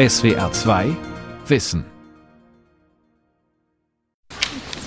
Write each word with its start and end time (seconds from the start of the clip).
SWR 0.00 0.50
2 0.50 0.96
Wissen. 1.48 1.84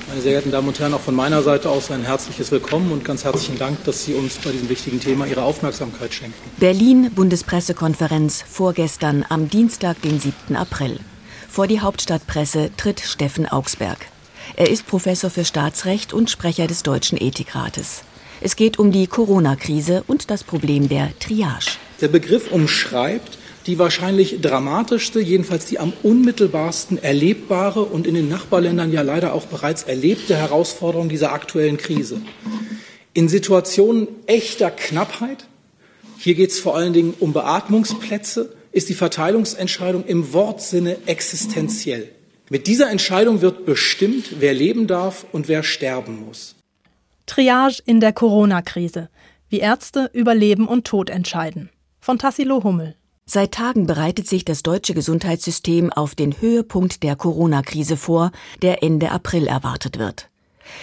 Meine 0.07 0.21
sehr 0.21 0.31
geehrten 0.31 0.49
Damen 0.49 0.69
und 0.69 0.79
Herren, 0.79 0.95
auch 0.95 1.01
von 1.01 1.13
meiner 1.13 1.43
Seite 1.43 1.69
aus 1.69 1.91
ein 1.91 2.03
herzliches 2.03 2.49
Willkommen 2.49 2.91
und 2.91 3.05
ganz 3.05 3.23
herzlichen 3.23 3.59
Dank, 3.59 3.83
dass 3.83 4.05
Sie 4.05 4.15
uns 4.15 4.37
bei 4.37 4.51
diesem 4.51 4.69
wichtigen 4.69 4.99
Thema 4.99 5.27
Ihre 5.27 5.43
Aufmerksamkeit 5.43 6.15
schenken. 6.15 6.33
Berlin, 6.57 7.11
Bundespressekonferenz, 7.13 8.41
vorgestern 8.41 9.23
am 9.29 9.51
Dienstag, 9.51 10.01
den 10.01 10.19
7. 10.19 10.55
April. 10.55 10.99
Vor 11.47 11.67
die 11.67 11.81
Hauptstadtpresse 11.81 12.71
tritt 12.75 12.99
Steffen 12.99 13.47
Augsberg. 13.47 13.99
Er 14.55 14.71
ist 14.71 14.87
Professor 14.87 15.29
für 15.29 15.45
Staatsrecht 15.45 16.11
und 16.11 16.31
Sprecher 16.31 16.65
des 16.65 16.81
Deutschen 16.81 17.21
Ethikrates. 17.21 18.01
Es 18.41 18.55
geht 18.55 18.79
um 18.79 18.91
die 18.91 19.05
Corona-Krise 19.05 20.03
und 20.07 20.31
das 20.31 20.43
Problem 20.43 20.89
der 20.89 21.11
Triage. 21.19 21.73
Der 22.01 22.07
Begriff 22.07 22.51
umschreibt 22.51 23.37
die 23.65 23.79
wahrscheinlich 23.79 24.41
dramatischste, 24.41 25.19
jedenfalls 25.19 25.65
die 25.65 25.79
am 25.79 25.93
unmittelbarsten 26.03 27.01
erlebbare 27.01 27.83
und 27.83 28.07
in 28.07 28.15
den 28.15 28.29
Nachbarländern 28.29 28.91
ja 28.91 29.01
leider 29.01 29.33
auch 29.33 29.45
bereits 29.45 29.83
erlebte 29.83 30.35
Herausforderung 30.35 31.09
dieser 31.09 31.31
aktuellen 31.31 31.77
Krise. 31.77 32.21
In 33.13 33.29
Situationen 33.29 34.07
echter 34.25 34.71
Knappheit, 34.71 35.45
hier 36.17 36.35
geht 36.35 36.51
es 36.51 36.59
vor 36.59 36.75
allen 36.75 36.93
Dingen 36.93 37.13
um 37.19 37.33
Beatmungsplätze, 37.33 38.53
ist 38.71 38.89
die 38.89 38.95
Verteilungsentscheidung 38.95 40.05
im 40.05 40.33
Wortsinne 40.33 40.97
existenziell. 41.05 42.09
Mit 42.49 42.67
dieser 42.67 42.89
Entscheidung 42.89 43.41
wird 43.41 43.65
bestimmt, 43.65 44.39
wer 44.39 44.53
leben 44.53 44.87
darf 44.87 45.25
und 45.31 45.47
wer 45.47 45.63
sterben 45.63 46.25
muss. 46.25 46.55
Triage 47.25 47.81
in 47.85 47.99
der 47.99 48.13
Corona-Krise. 48.13 49.09
Wie 49.49 49.59
Ärzte 49.59 50.09
über 50.13 50.35
Leben 50.35 50.67
und 50.67 50.85
Tod 50.85 51.09
entscheiden. 51.09 51.69
Von 51.99 52.19
Tassilo 52.19 52.63
Hummel. 52.63 52.95
Seit 53.25 53.53
Tagen 53.53 53.87
bereitet 53.87 54.27
sich 54.27 54.43
das 54.43 54.63
deutsche 54.63 54.93
Gesundheitssystem 54.93 55.91
auf 55.93 56.13
den 56.13 56.41
Höhepunkt 56.41 57.03
der 57.03 57.15
Corona-Krise 57.15 57.95
vor, 57.95 58.31
der 58.61 58.83
Ende 58.83 59.11
April 59.11 59.47
erwartet 59.47 59.97
wird. 59.97 60.29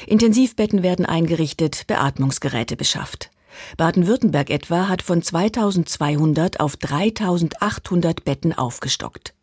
Intensivbetten 0.06 0.82
werden 0.82 1.04
eingerichtet, 1.04 1.86
Beatmungsgeräte 1.86 2.76
beschafft. 2.76 3.30
Baden-Württemberg 3.76 4.48
etwa 4.48 4.88
hat 4.88 5.02
von 5.02 5.22
2200 5.22 6.60
auf 6.60 6.76
3800 6.76 8.24
Betten 8.24 8.56
aufgestockt. 8.56 9.34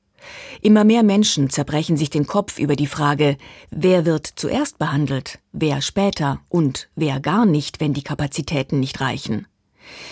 Immer 0.62 0.84
mehr 0.84 1.04
Menschen 1.04 1.50
zerbrechen 1.50 1.98
sich 1.98 2.10
den 2.10 2.26
Kopf 2.26 2.58
über 2.58 2.76
die 2.76 2.88
Frage, 2.88 3.38
wer 3.70 4.06
wird 4.06 4.28
zuerst 4.28 4.80
behandelt, 4.80 5.40
wer 5.52 5.82
später 5.82 6.42
und 6.50 6.90
wer 6.96 7.20
gar 7.20 7.46
nicht, 7.46 7.80
wenn 7.80 7.94
die 7.94 8.04
Kapazitäten 8.04 8.80
nicht 8.80 9.00
reichen. 9.02 9.48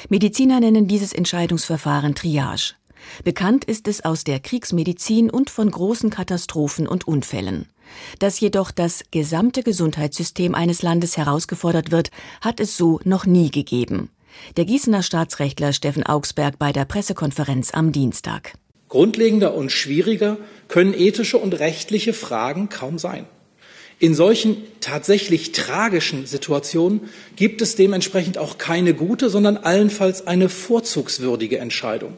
Mediziner 0.09 0.59
nennen 0.59 0.88
dieses 0.88 1.14
Entscheidungsverfahren 1.14 2.16
Triage. 2.16 2.76
Bekannt 3.23 3.66
ist 3.66 3.88
es 3.88 4.04
aus 4.04 4.23
der 4.23 4.40
Kriegsmedizin 4.40 5.30
und 5.30 5.50
von 5.50 5.70
großen 5.70 6.09
Katastrophen 6.09 6.88
und 6.88 7.08
Unfällen. 7.08 7.68
Dass 8.20 8.40
jedoch 8.40 8.72
das 8.72 9.03
gesamte 9.12 9.64
Gesundheitssystem 9.64 10.56
eines 10.56 10.81
Landes 10.81 11.18
herausgefordert 11.18 11.92
wird, 11.92 12.09
hat 12.42 12.59
es 12.59 12.78
so 12.78 13.00
noch 13.03 13.26
nie 13.26 13.52
gegeben. 13.52 14.09
Der 14.58 14.66
Gießener 14.66 15.03
Staatsrechtler 15.03 15.72
Steffen 15.72 16.03
Augsberg 16.03 16.59
bei 16.59 16.73
der 16.73 16.86
Pressekonferenz 16.86 17.73
am 17.73 17.92
Dienstag. 17.92 18.53
Grundlegender 18.90 19.53
und 19.56 19.72
schwieriger 19.72 20.38
können 20.68 20.94
ethische 20.94 21.38
und 21.38 21.59
rechtliche 21.59 22.14
Fragen 22.14 22.70
kaum 22.70 22.98
sein. 22.98 23.26
In 23.99 24.13
solchen 24.13 24.57
tatsächlich 24.81 25.53
tragischen 25.53 26.25
Situationen 26.25 27.01
gibt 27.35 27.61
es 27.61 27.75
dementsprechend 27.75 28.38
auch 28.38 28.57
keine 28.57 28.93
gute, 28.93 29.29
sondern 29.29 29.57
allenfalls 29.57 30.27
eine 30.27 30.49
vorzugswürdige 30.49 31.59
Entscheidung. 31.59 32.17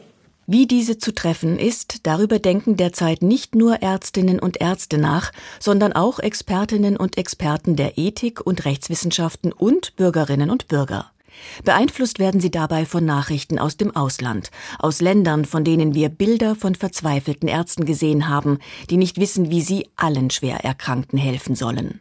Wie 0.50 0.66
diese 0.66 0.96
zu 0.96 1.14
treffen 1.14 1.58
ist, 1.58 2.06
darüber 2.06 2.38
denken 2.38 2.76
derzeit 2.78 3.20
nicht 3.22 3.54
nur 3.54 3.82
Ärztinnen 3.82 4.40
und 4.40 4.60
Ärzte 4.60 4.96
nach, 4.96 5.30
sondern 5.60 5.92
auch 5.92 6.18
Expertinnen 6.18 6.96
und 6.96 7.18
Experten 7.18 7.76
der 7.76 7.98
Ethik 7.98 8.40
und 8.44 8.64
Rechtswissenschaften 8.64 9.52
und 9.52 9.94
Bürgerinnen 9.96 10.48
und 10.48 10.66
Bürger. 10.66 11.12
Beeinflusst 11.64 12.18
werden 12.18 12.40
sie 12.40 12.50
dabei 12.50 12.86
von 12.86 13.04
Nachrichten 13.04 13.58
aus 13.58 13.76
dem 13.76 13.94
Ausland, 13.94 14.50
aus 14.78 15.00
Ländern, 15.00 15.44
von 15.44 15.64
denen 15.64 15.94
wir 15.94 16.08
Bilder 16.08 16.54
von 16.54 16.74
verzweifelten 16.74 17.48
Ärzten 17.48 17.84
gesehen 17.84 18.28
haben, 18.28 18.58
die 18.90 18.96
nicht 18.96 19.18
wissen, 19.18 19.50
wie 19.50 19.62
sie 19.62 19.88
allen 19.96 20.30
schwer 20.30 20.64
Erkrankten 20.64 21.18
helfen 21.18 21.54
sollen. 21.54 22.00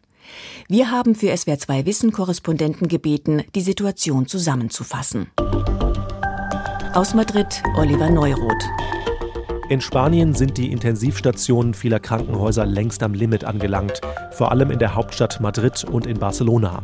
Wir 0.67 0.91
haben 0.91 1.15
für 1.15 1.31
SWR2 1.31 1.85
Wissen 1.85 2.11
Korrespondenten 2.11 2.87
gebeten, 2.87 3.43
die 3.55 3.61
Situation 3.61 4.27
zusammenzufassen. 4.27 5.27
Aus 6.93 7.13
Madrid 7.13 7.63
Oliver 7.77 8.09
Neuroth. 8.09 8.63
In 9.69 9.81
Spanien 9.81 10.33
sind 10.33 10.57
die 10.57 10.71
Intensivstationen 10.71 11.73
vieler 11.73 11.99
Krankenhäuser 11.99 12.65
längst 12.65 13.03
am 13.03 13.13
Limit 13.13 13.43
angelangt, 13.43 13.99
vor 14.31 14.51
allem 14.51 14.71
in 14.71 14.79
der 14.79 14.95
Hauptstadt 14.95 15.41
Madrid 15.41 15.83
und 15.83 16.07
in 16.07 16.19
Barcelona. 16.19 16.83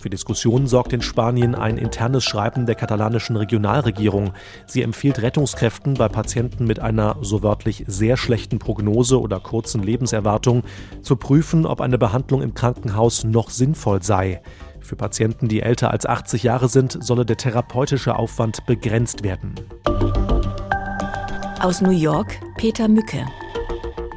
Für 0.00 0.08
Diskussionen 0.08 0.66
sorgt 0.66 0.94
in 0.94 1.02
Spanien 1.02 1.54
ein 1.54 1.76
internes 1.76 2.24
Schreiben 2.24 2.64
der 2.64 2.74
katalanischen 2.74 3.36
Regionalregierung. 3.36 4.32
Sie 4.66 4.80
empfiehlt 4.80 5.20
Rettungskräften 5.20 5.92
bei 5.92 6.08
Patienten 6.08 6.64
mit 6.64 6.80
einer 6.80 7.18
so 7.20 7.42
wörtlich 7.42 7.84
sehr 7.86 8.16
schlechten 8.16 8.58
Prognose 8.58 9.20
oder 9.20 9.40
kurzen 9.40 9.82
Lebenserwartung 9.82 10.62
zu 11.02 11.16
prüfen, 11.16 11.66
ob 11.66 11.82
eine 11.82 11.98
Behandlung 11.98 12.40
im 12.40 12.54
Krankenhaus 12.54 13.24
noch 13.24 13.50
sinnvoll 13.50 14.02
sei. 14.02 14.40
Für 14.80 14.96
Patienten, 14.96 15.48
die 15.48 15.60
älter 15.60 15.90
als 15.90 16.06
80 16.06 16.44
Jahre 16.44 16.70
sind, 16.70 16.96
solle 17.04 17.26
der 17.26 17.36
therapeutische 17.36 18.16
Aufwand 18.16 18.64
begrenzt 18.64 19.22
werden. 19.22 19.54
Aus 21.60 21.82
New 21.82 21.90
York 21.90 22.40
Peter 22.56 22.88
Mücke. 22.88 23.26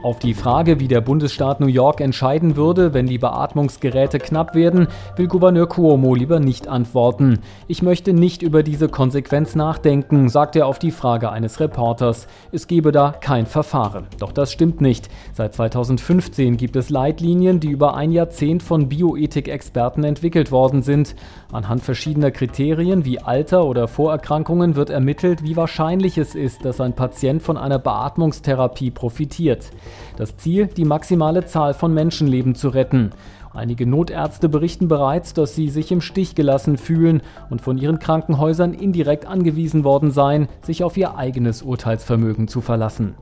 Auf 0.04 0.20
die 0.20 0.34
Frage, 0.34 0.82
wie 0.82 0.90
der 0.90 1.00
Bundesstaat 1.00 1.62
New 1.62 1.68
York 1.68 2.02
entscheiden 2.02 2.58
würde, 2.58 2.94
wenn 2.94 3.08
die 3.08 3.20
Beatmungsgeräte 3.20 4.20
knapp 4.20 4.54
werden, 4.54 4.90
will 5.16 5.28
Gouverneur 5.28 5.66
Cuomo 5.66 6.14
lieber 6.14 6.42
nicht 6.42 6.68
antworten. 6.68 7.40
Ich 7.70 7.82
möchte 7.82 8.12
nicht 8.12 8.42
über 8.42 8.64
diese 8.64 8.90
Konsequenz 8.90 9.56
nachdenken, 9.56 10.28
sagt 10.28 10.58
er 10.58 10.68
auf 10.68 10.78
die 10.78 10.92
Frage 10.92 11.32
eines 11.32 11.62
Reporters. 11.62 12.28
Es 12.52 12.68
gebe 12.68 12.92
da 12.92 13.14
kein 13.14 13.46
Verfahren. 13.46 14.08
Doch 14.20 14.34
das 14.34 14.52
stimmt 14.52 14.82
nicht. 14.82 15.08
Seit 15.32 15.54
2015 15.54 16.58
gibt 16.58 16.76
es 16.76 16.90
Leitlinien, 16.90 17.62
die 17.62 17.70
über 17.70 17.96
ein 17.96 18.12
Jahrzehnt 18.12 18.62
von 18.62 18.90
Bioethik-Experten 18.90 20.04
entwickelt 20.04 20.52
worden 20.52 20.82
sind. 20.82 21.16
Anhand 21.54 21.82
verschiedener 21.82 22.32
Kriterien 22.32 23.06
wie 23.06 23.20
Alter 23.20 23.64
oder 23.64 23.88
Vorerkrankungen 23.88 24.76
wird 24.76 24.90
ermittelt, 24.90 25.44
wie 25.44 25.56
wahrscheinlich 25.56 26.18
es 26.18 26.36
ist, 26.36 26.66
dass 26.66 26.82
ein 26.82 26.92
Patient 26.92 27.42
von 27.42 27.56
einer 27.56 27.80
Beatmungstherapie 27.80 28.92
profitiert. 28.92 29.72
Das 30.18 30.38
Ziel, 30.38 30.68
die 30.68 30.86
maximale 30.86 31.46
Zahl 31.46 31.74
von 31.74 31.94
Menschenleben 31.94 32.56
zu 32.56 32.70
retten. 32.70 33.12
Einige 33.54 33.86
Notärzte 33.86 34.50
berichten 34.50 34.88
bereits, 34.88 35.34
dass 35.34 35.54
sie 35.54 35.70
sich 35.70 35.92
im 35.92 36.02
Stich 36.02 36.34
gelassen 36.34 36.78
fühlen 36.78 37.22
und 37.52 37.62
von 37.62 37.78
ihren 37.78 38.00
Krankenhäusern 38.00 38.74
indirekt 38.74 39.28
angewiesen 39.28 39.84
worden 39.84 40.10
seien, 40.10 40.48
sich 40.64 40.84
auf 40.84 40.98
ihr 40.98 41.18
eigenes 41.18 41.62
Urteilsvermögen 41.62 42.48
zu 42.48 42.62
verlassen. 42.62 43.14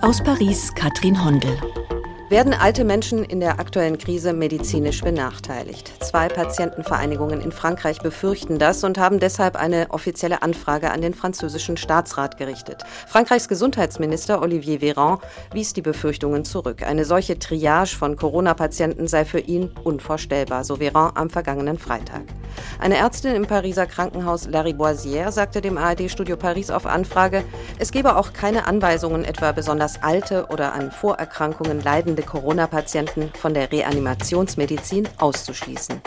Aus 0.00 0.20
Paris 0.24 0.74
Katrin 0.74 1.24
Hondel. 1.24 1.56
Werden 2.32 2.54
alte 2.54 2.84
Menschen 2.84 3.24
in 3.24 3.40
der 3.40 3.60
aktuellen 3.60 3.98
Krise 3.98 4.32
medizinisch 4.32 5.02
benachteiligt? 5.02 5.92
Zwei 6.02 6.28
Patientenvereinigungen 6.28 7.42
in 7.42 7.52
Frankreich 7.52 7.98
befürchten 7.98 8.58
das 8.58 8.82
und 8.84 8.96
haben 8.96 9.20
deshalb 9.20 9.54
eine 9.54 9.88
offizielle 9.90 10.40
Anfrage 10.40 10.92
an 10.92 11.02
den 11.02 11.12
französischen 11.12 11.76
Staatsrat 11.76 12.38
gerichtet. 12.38 12.84
Frankreichs 13.06 13.48
Gesundheitsminister 13.48 14.40
Olivier 14.40 14.80
Véran 14.80 15.18
wies 15.52 15.74
die 15.74 15.82
Befürchtungen 15.82 16.46
zurück. 16.46 16.82
Eine 16.82 17.04
solche 17.04 17.38
Triage 17.38 17.94
von 17.94 18.16
Corona-Patienten 18.16 19.08
sei 19.08 19.26
für 19.26 19.40
ihn 19.40 19.70
unvorstellbar, 19.84 20.64
so 20.64 20.76
Véran 20.76 21.14
am 21.14 21.28
vergangenen 21.28 21.76
Freitag. 21.76 22.22
Eine 22.78 22.96
Ärztin 22.96 23.34
im 23.34 23.46
Pariser 23.46 23.84
Krankenhaus 23.84 24.48
Lariboisière 24.48 25.32
sagte 25.32 25.60
dem 25.60 25.76
ARD-Studio 25.76 26.38
Paris 26.38 26.70
auf 26.70 26.86
Anfrage, 26.86 27.44
es 27.78 27.92
gebe 27.92 28.16
auch 28.16 28.32
keine 28.32 28.66
Anweisungen, 28.66 29.26
etwa 29.26 29.52
besonders 29.52 30.02
alte 30.02 30.46
oder 30.46 30.72
an 30.72 30.90
Vorerkrankungen 30.90 31.82
leidende 31.82 32.21
leidende 32.22 32.26
Corona-Patienten 32.26 33.30
von 33.34 33.54
der 33.54 33.70
Reanimationsmedizin 33.70 35.08
auszuschließen. 35.18 36.00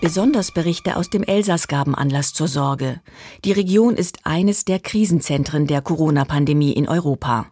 Besonders 0.00 0.52
Berichte 0.52 0.96
aus 0.96 1.10
dem 1.10 1.22
Elsass 1.22 1.68
gaben 1.68 1.94
Anlass 1.94 2.32
zur 2.32 2.48
Sorge. 2.48 3.00
Die 3.44 3.52
Region 3.52 3.94
ist 3.94 4.18
eines 4.24 4.64
der 4.64 4.80
Krisenzentren 4.80 5.66
der 5.66 5.80
Corona-Pandemie 5.80 6.72
in 6.72 6.88
Europa. 6.88 7.46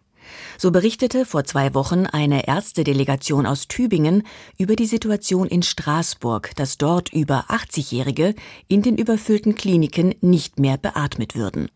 So 0.57 0.71
berichtete 0.71 1.25
vor 1.25 1.43
zwei 1.43 1.73
Wochen 1.73 2.05
eine 2.05 2.47
Ärztedelegation 2.47 3.45
aus 3.45 3.67
Tübingen 3.67 4.23
über 4.57 4.75
die 4.75 4.85
Situation 4.85 5.47
in 5.47 5.63
Straßburg, 5.63 6.51
dass 6.55 6.77
dort 6.77 7.11
über 7.13 7.45
80-Jährige 7.49 8.35
in 8.67 8.81
den 8.81 8.97
überfüllten 8.97 9.55
Kliniken 9.55 10.13
nicht 10.21 10.59
mehr 10.59 10.77
beatmet 10.77 11.35
würden. 11.35 11.69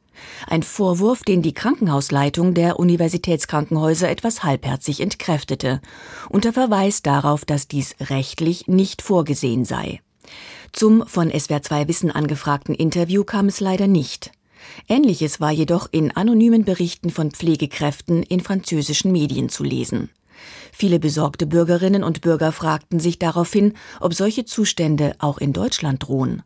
Ein 0.47 0.63
Vorwurf, 0.63 1.23
den 1.23 1.41
die 1.41 1.53
Krankenhausleitung 1.53 2.53
der 2.53 2.79
Universitätskrankenhäuser 2.79 4.09
etwas 4.09 4.44
halbherzig 4.44 5.01
entkräftete, 5.01 5.81
unter 6.29 6.53
Verweis 6.53 7.01
darauf, 7.01 7.45
dass 7.45 7.67
dies 7.67 7.95
rechtlich 8.00 8.67
nicht 8.67 9.01
vorgesehen 9.01 9.65
sei. 9.65 10.01
Zum 10.71 11.06
von 11.07 11.31
SWR2 11.31 11.88
Wissen 11.88 12.12
angefragten 12.12 12.75
Interview 12.75 13.23
kam 13.23 13.47
es 13.47 13.59
leider 13.59 13.88
nicht. 13.88 14.31
Ähnliches 14.88 15.39
war 15.39 15.51
jedoch 15.51 15.88
in 15.91 16.12
anonymen 16.12 16.65
Berichten 16.65 17.09
von 17.09 17.31
Pflegekräften 17.31 18.23
in 18.23 18.39
französischen 18.39 19.12
Medien 19.12 19.50
zu 19.50 19.63
lesen. 19.63 20.09
Viele 20.71 21.00
besorgte 21.00 21.45
Bürgerinnen 21.45 22.03
und 22.03 22.21
Bürger 22.21 22.51
fragten 22.51 23.00
sich 23.00 23.19
daraufhin, 23.19 23.73
ob 24.00 24.13
solche 24.13 24.45
Zustände 24.45 25.15
auch 25.19 25.38
in 25.38 25.53
Deutschland 25.53 26.07
drohen. 26.07 26.44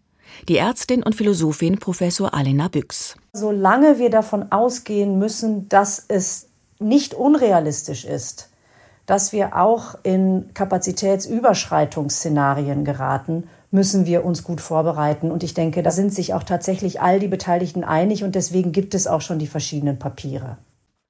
Die 0.47 0.57
Ärztin 0.57 1.03
und 1.03 1.15
Philosophin 1.15 1.79
Professor 1.79 2.33
Alena 2.33 2.67
Büchs. 2.67 3.15
Solange 3.33 3.99
wir 3.99 4.09
davon 4.09 4.51
ausgehen 4.51 5.19
müssen, 5.19 5.69
dass 5.69 6.03
es 6.07 6.47
nicht 6.79 7.13
unrealistisch 7.13 8.05
ist, 8.05 8.49
dass 9.05 9.33
wir 9.33 9.57
auch 9.57 9.95
in 10.03 10.49
Kapazitätsüberschreitungsszenarien 10.53 12.85
geraten, 12.85 13.49
müssen 13.71 14.05
wir 14.05 14.25
uns 14.25 14.43
gut 14.43 14.61
vorbereiten. 14.61 15.31
Und 15.31 15.43
ich 15.43 15.53
denke, 15.53 15.83
da 15.83 15.91
sind 15.91 16.13
sich 16.13 16.33
auch 16.33 16.43
tatsächlich 16.43 17.01
all 17.01 17.19
die 17.19 17.27
Beteiligten 17.27 17.83
einig 17.83 18.23
und 18.23 18.35
deswegen 18.35 18.71
gibt 18.71 18.93
es 18.93 19.07
auch 19.07 19.21
schon 19.21 19.39
die 19.39 19.47
verschiedenen 19.47 19.99
Papiere. 19.99 20.57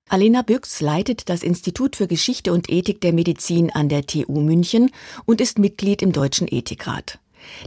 Alena 0.10 0.42
Büchs 0.42 0.82
leitet 0.82 1.30
das 1.30 1.44
Institut 1.44 1.96
für 1.96 2.08
Geschichte 2.08 2.52
und 2.52 2.70
Ethik 2.70 3.00
der 3.02 3.14
Medizin 3.14 3.70
an 3.70 3.90
der 3.90 4.08
TU 4.08 4.40
München 4.40 4.90
und 5.26 5.40
ist 5.40 5.60
Mitglied 5.60 6.02
im 6.02 6.12
Deutschen 6.12 6.48
Ethikrat. 6.50 7.20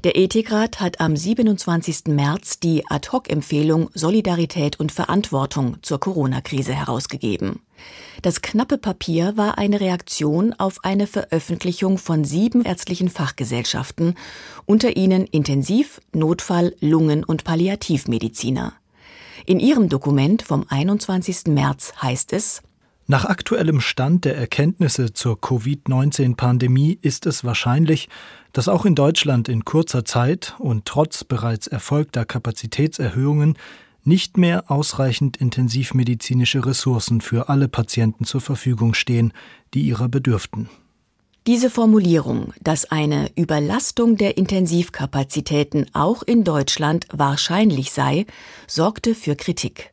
Der 0.05 0.17
Ethikrat 0.17 0.81
hat 0.81 1.01
am 1.01 1.17
27. 1.17 2.09
März 2.09 2.61
die 2.61 2.85
Ad-hoc-Empfehlung 2.89 3.91
Solidarität 3.95 4.81
und 4.81 4.93
Verantwortung 4.93 5.77
zur 5.83 6.01
Corona-Krise 6.01 6.75
herausgegeben. 6.75 7.61
Das 8.23 8.43
knappe 8.43 8.79
Papier 8.79 9.37
war 9.37 9.59
eine 9.59 9.81
Reaktion 9.81 10.53
auf 10.53 10.85
eine 10.85 11.07
Veröffentlichung 11.07 11.99
von 11.99 12.25
sieben 12.25 12.65
ärztlichen 12.65 13.09
Fachgesellschaften, 13.09 14.15
unter 14.67 14.97
ihnen 14.97 15.27
Intensiv-, 15.27 16.01
Notfall-, 16.13 16.75
Lungen- 16.81 17.25
und 17.25 17.45
Palliativmediziner. 17.45 18.75
In 19.47 19.59
ihrem 19.59 19.89
Dokument 19.89 20.43
vom 20.43 20.67
21. 20.69 21.47
März 21.49 21.95
heißt 22.01 22.33
es, 22.33 22.63
nach 23.07 23.25
aktuellem 23.25 23.81
Stand 23.81 24.25
der 24.25 24.37
Erkenntnisse 24.37 25.13
zur 25.13 25.41
Covid-19-Pandemie 25.41 26.99
ist 27.03 27.27
es 27.27 27.45
wahrscheinlich, 27.45 28.09
dass 28.53 28.69
auch 28.69 28.85
in 28.85 28.95
Deutschland 28.95 29.49
in 29.49 29.65
kurzer 29.65 30.05
Zeit 30.05 30.55
und 30.59 30.85
trotz 30.85 31.25
bereits 31.25 31.67
erfolgter 31.67 32.25
Kapazitätserhöhungen 32.25 33.59
nicht 34.05 34.37
mehr 34.37 34.71
ausreichend 34.71 35.37
intensivmedizinische 35.37 36.65
Ressourcen 36.65 37.21
für 37.21 37.49
alle 37.49 37.69
Patienten 37.69 38.25
zur 38.25 38.41
Verfügung 38.41 38.95
stehen, 38.95 39.33
die 39.75 39.83
ihrer 39.83 40.09
bedürften. 40.09 40.69
Diese 41.47 41.71
Formulierung, 41.71 42.53
dass 42.61 42.85
eine 42.85 43.31
Überlastung 43.35 44.17
der 44.17 44.37
Intensivkapazitäten 44.37 45.87
auch 45.93 46.23
in 46.23 46.45
Deutschland 46.45 47.07
wahrscheinlich 47.13 47.91
sei, 47.91 48.27
sorgte 48.69 49.17
für 49.17 49.35
Kritik. 49.35 49.92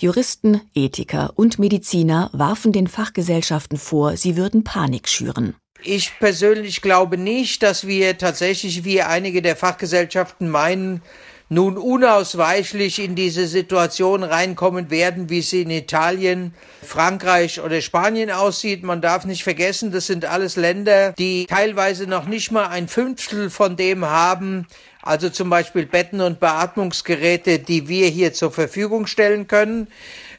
Juristen, 0.00 0.60
Ethiker 0.76 1.32
und 1.34 1.58
Mediziner 1.58 2.30
warfen 2.32 2.72
den 2.72 2.86
Fachgesellschaften 2.86 3.78
vor, 3.78 4.16
sie 4.16 4.36
würden 4.36 4.62
Panik 4.62 5.08
schüren. 5.08 5.56
Ich 5.82 6.16
persönlich 6.20 6.82
glaube 6.82 7.18
nicht, 7.18 7.64
dass 7.64 7.84
wir 7.84 8.16
tatsächlich, 8.16 8.84
wie 8.84 9.02
einige 9.02 9.42
der 9.42 9.56
Fachgesellschaften 9.56 10.48
meinen, 10.48 11.02
nun 11.48 11.78
unausweichlich 11.78 13.00
in 13.00 13.16
diese 13.16 13.46
Situation 13.46 14.22
reinkommen 14.22 14.90
werden, 14.90 15.30
wie 15.30 15.40
sie 15.40 15.62
in 15.62 15.70
Italien, 15.70 16.54
Frankreich 16.82 17.60
oder 17.60 17.80
Spanien 17.80 18.30
aussieht. 18.30 18.84
Man 18.84 19.00
darf 19.00 19.24
nicht 19.24 19.42
vergessen, 19.44 19.90
das 19.90 20.06
sind 20.06 20.26
alles 20.26 20.56
Länder, 20.56 21.12
die 21.18 21.46
teilweise 21.46 22.06
noch 22.06 22.26
nicht 22.26 22.52
mal 22.52 22.66
ein 22.66 22.86
Fünftel 22.86 23.50
von 23.50 23.76
dem 23.76 24.04
haben, 24.04 24.66
also 25.02 25.30
zum 25.30 25.50
Beispiel 25.50 25.86
Betten 25.86 26.20
und 26.20 26.40
Beatmungsgeräte, 26.40 27.58
die 27.58 27.88
wir 27.88 28.08
hier 28.08 28.32
zur 28.32 28.50
Verfügung 28.50 29.06
stellen 29.06 29.46
können, 29.46 29.88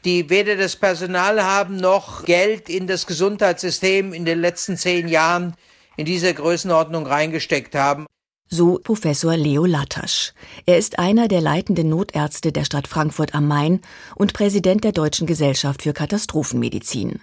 die 0.04 0.30
weder 0.30 0.56
das 0.56 0.76
Personal 0.76 1.42
haben 1.42 1.76
noch 1.76 2.24
Geld 2.24 2.68
in 2.68 2.86
das 2.86 3.06
Gesundheitssystem 3.06 4.12
in 4.12 4.24
den 4.24 4.40
letzten 4.40 4.76
zehn 4.76 5.08
Jahren 5.08 5.54
in 5.96 6.06
dieser 6.06 6.32
Größenordnung 6.32 7.06
reingesteckt 7.06 7.74
haben. 7.74 8.06
So 8.48 8.80
Professor 8.82 9.36
Leo 9.36 9.64
Latasch. 9.64 10.32
Er 10.66 10.76
ist 10.76 10.98
einer 10.98 11.28
der 11.28 11.40
leitenden 11.40 11.88
Notärzte 11.88 12.50
der 12.50 12.64
Stadt 12.64 12.88
Frankfurt 12.88 13.32
am 13.34 13.46
Main 13.46 13.80
und 14.16 14.32
Präsident 14.32 14.82
der 14.82 14.90
Deutschen 14.90 15.28
Gesellschaft 15.28 15.82
für 15.82 15.92
Katastrophenmedizin. 15.92 17.20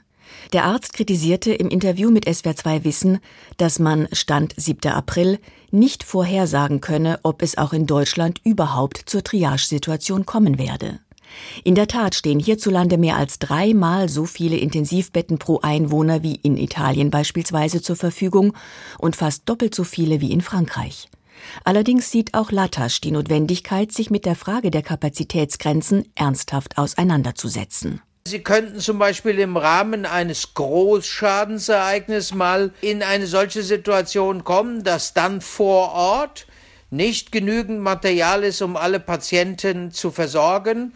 Der 0.53 0.63
Arzt 0.65 0.93
kritisierte 0.93 1.53
im 1.53 1.69
Interview 1.69 2.09
mit 2.09 2.27
SWR2 2.27 2.83
Wissen, 2.83 3.19
dass 3.57 3.79
man 3.79 4.07
Stand 4.11 4.53
7. 4.55 4.91
April 4.91 5.39
nicht 5.71 6.03
vorhersagen 6.03 6.81
könne, 6.81 7.19
ob 7.23 7.41
es 7.41 7.57
auch 7.57 7.73
in 7.73 7.85
Deutschland 7.85 8.39
überhaupt 8.43 9.01
zur 9.05 9.23
Triage-Situation 9.23 10.25
kommen 10.25 10.57
werde. 10.57 10.99
In 11.63 11.75
der 11.75 11.87
Tat 11.87 12.15
stehen 12.15 12.39
hierzulande 12.39 12.97
mehr 12.97 13.17
als 13.17 13.39
dreimal 13.39 14.09
so 14.09 14.25
viele 14.25 14.57
Intensivbetten 14.57 15.37
pro 15.37 15.59
Einwohner 15.61 16.23
wie 16.23 16.35
in 16.35 16.57
Italien 16.57 17.11
beispielsweise 17.11 17.81
zur 17.81 17.95
Verfügung 17.95 18.53
und 18.97 19.15
fast 19.15 19.47
doppelt 19.49 19.75
so 19.75 19.83
viele 19.83 20.21
wie 20.21 20.31
in 20.31 20.41
Frankreich. 20.41 21.09
Allerdings 21.63 22.09
sieht 22.11 22.33
auch 22.33 22.51
Latasch 22.51 23.01
die 23.01 23.11
Notwendigkeit, 23.11 23.91
sich 23.91 24.09
mit 24.09 24.25
der 24.25 24.35
Frage 24.35 24.71
der 24.71 24.81
Kapazitätsgrenzen 24.81 26.05
ernsthaft 26.15 26.77
auseinanderzusetzen. 26.77 28.01
Sie 28.27 28.39
könnten 28.39 28.81
zum 28.81 29.00
Beispiel 29.00 29.39
im 29.39 29.56
Rahmen 29.56 30.06
eines 30.06 30.53
Großschadensereignisses 30.53 32.33
mal 32.33 32.71
in 32.81 33.01
eine 33.01 33.25
solche 33.25 33.63
Situation 33.63 34.44
kommen, 34.44 34.83
dass 34.83 35.13
dann 35.13 35.39
vor 35.39 35.94
Ort 35.94 36.45
nicht 36.89 37.31
genügend 37.31 37.79
Material 37.79 38.44
ist, 38.44 38.62
um 38.62 38.75
alle 38.75 39.00
Patienten 39.00 39.91
zu 39.91 40.12
versorgen. 40.12 40.91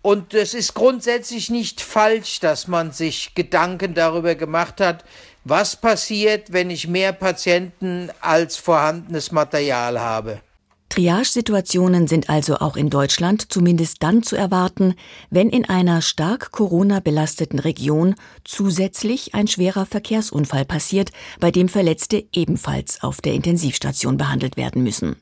Und 0.00 0.32
es 0.32 0.54
ist 0.54 0.72
grundsätzlich 0.72 1.50
nicht 1.50 1.82
falsch, 1.82 2.40
dass 2.40 2.66
man 2.66 2.92
sich 2.92 3.34
Gedanken 3.34 3.92
darüber 3.92 4.34
gemacht 4.34 4.80
hat, 4.80 5.04
was 5.44 5.76
passiert, 5.76 6.50
wenn 6.54 6.70
ich 6.70 6.88
mehr 6.88 7.12
Patienten 7.12 8.10
als 8.22 8.56
vorhandenes 8.56 9.32
Material 9.32 10.00
habe. 10.00 10.40
Triage-Situationen 10.94 12.06
sind 12.06 12.30
also 12.30 12.58
auch 12.58 12.76
in 12.76 12.88
Deutschland 12.88 13.52
zumindest 13.52 14.00
dann 14.04 14.22
zu 14.22 14.36
erwarten, 14.36 14.94
wenn 15.28 15.50
in 15.50 15.68
einer 15.68 16.00
stark 16.02 16.52
Corona-belasteten 16.52 17.58
Region 17.58 18.14
zusätzlich 18.44 19.34
ein 19.34 19.48
schwerer 19.48 19.86
Verkehrsunfall 19.86 20.64
passiert, 20.64 21.10
bei 21.40 21.50
dem 21.50 21.68
Verletzte 21.68 22.24
ebenfalls 22.32 23.02
auf 23.02 23.20
der 23.20 23.34
Intensivstation 23.34 24.18
behandelt 24.18 24.56
werden 24.56 24.84
müssen. 24.84 25.16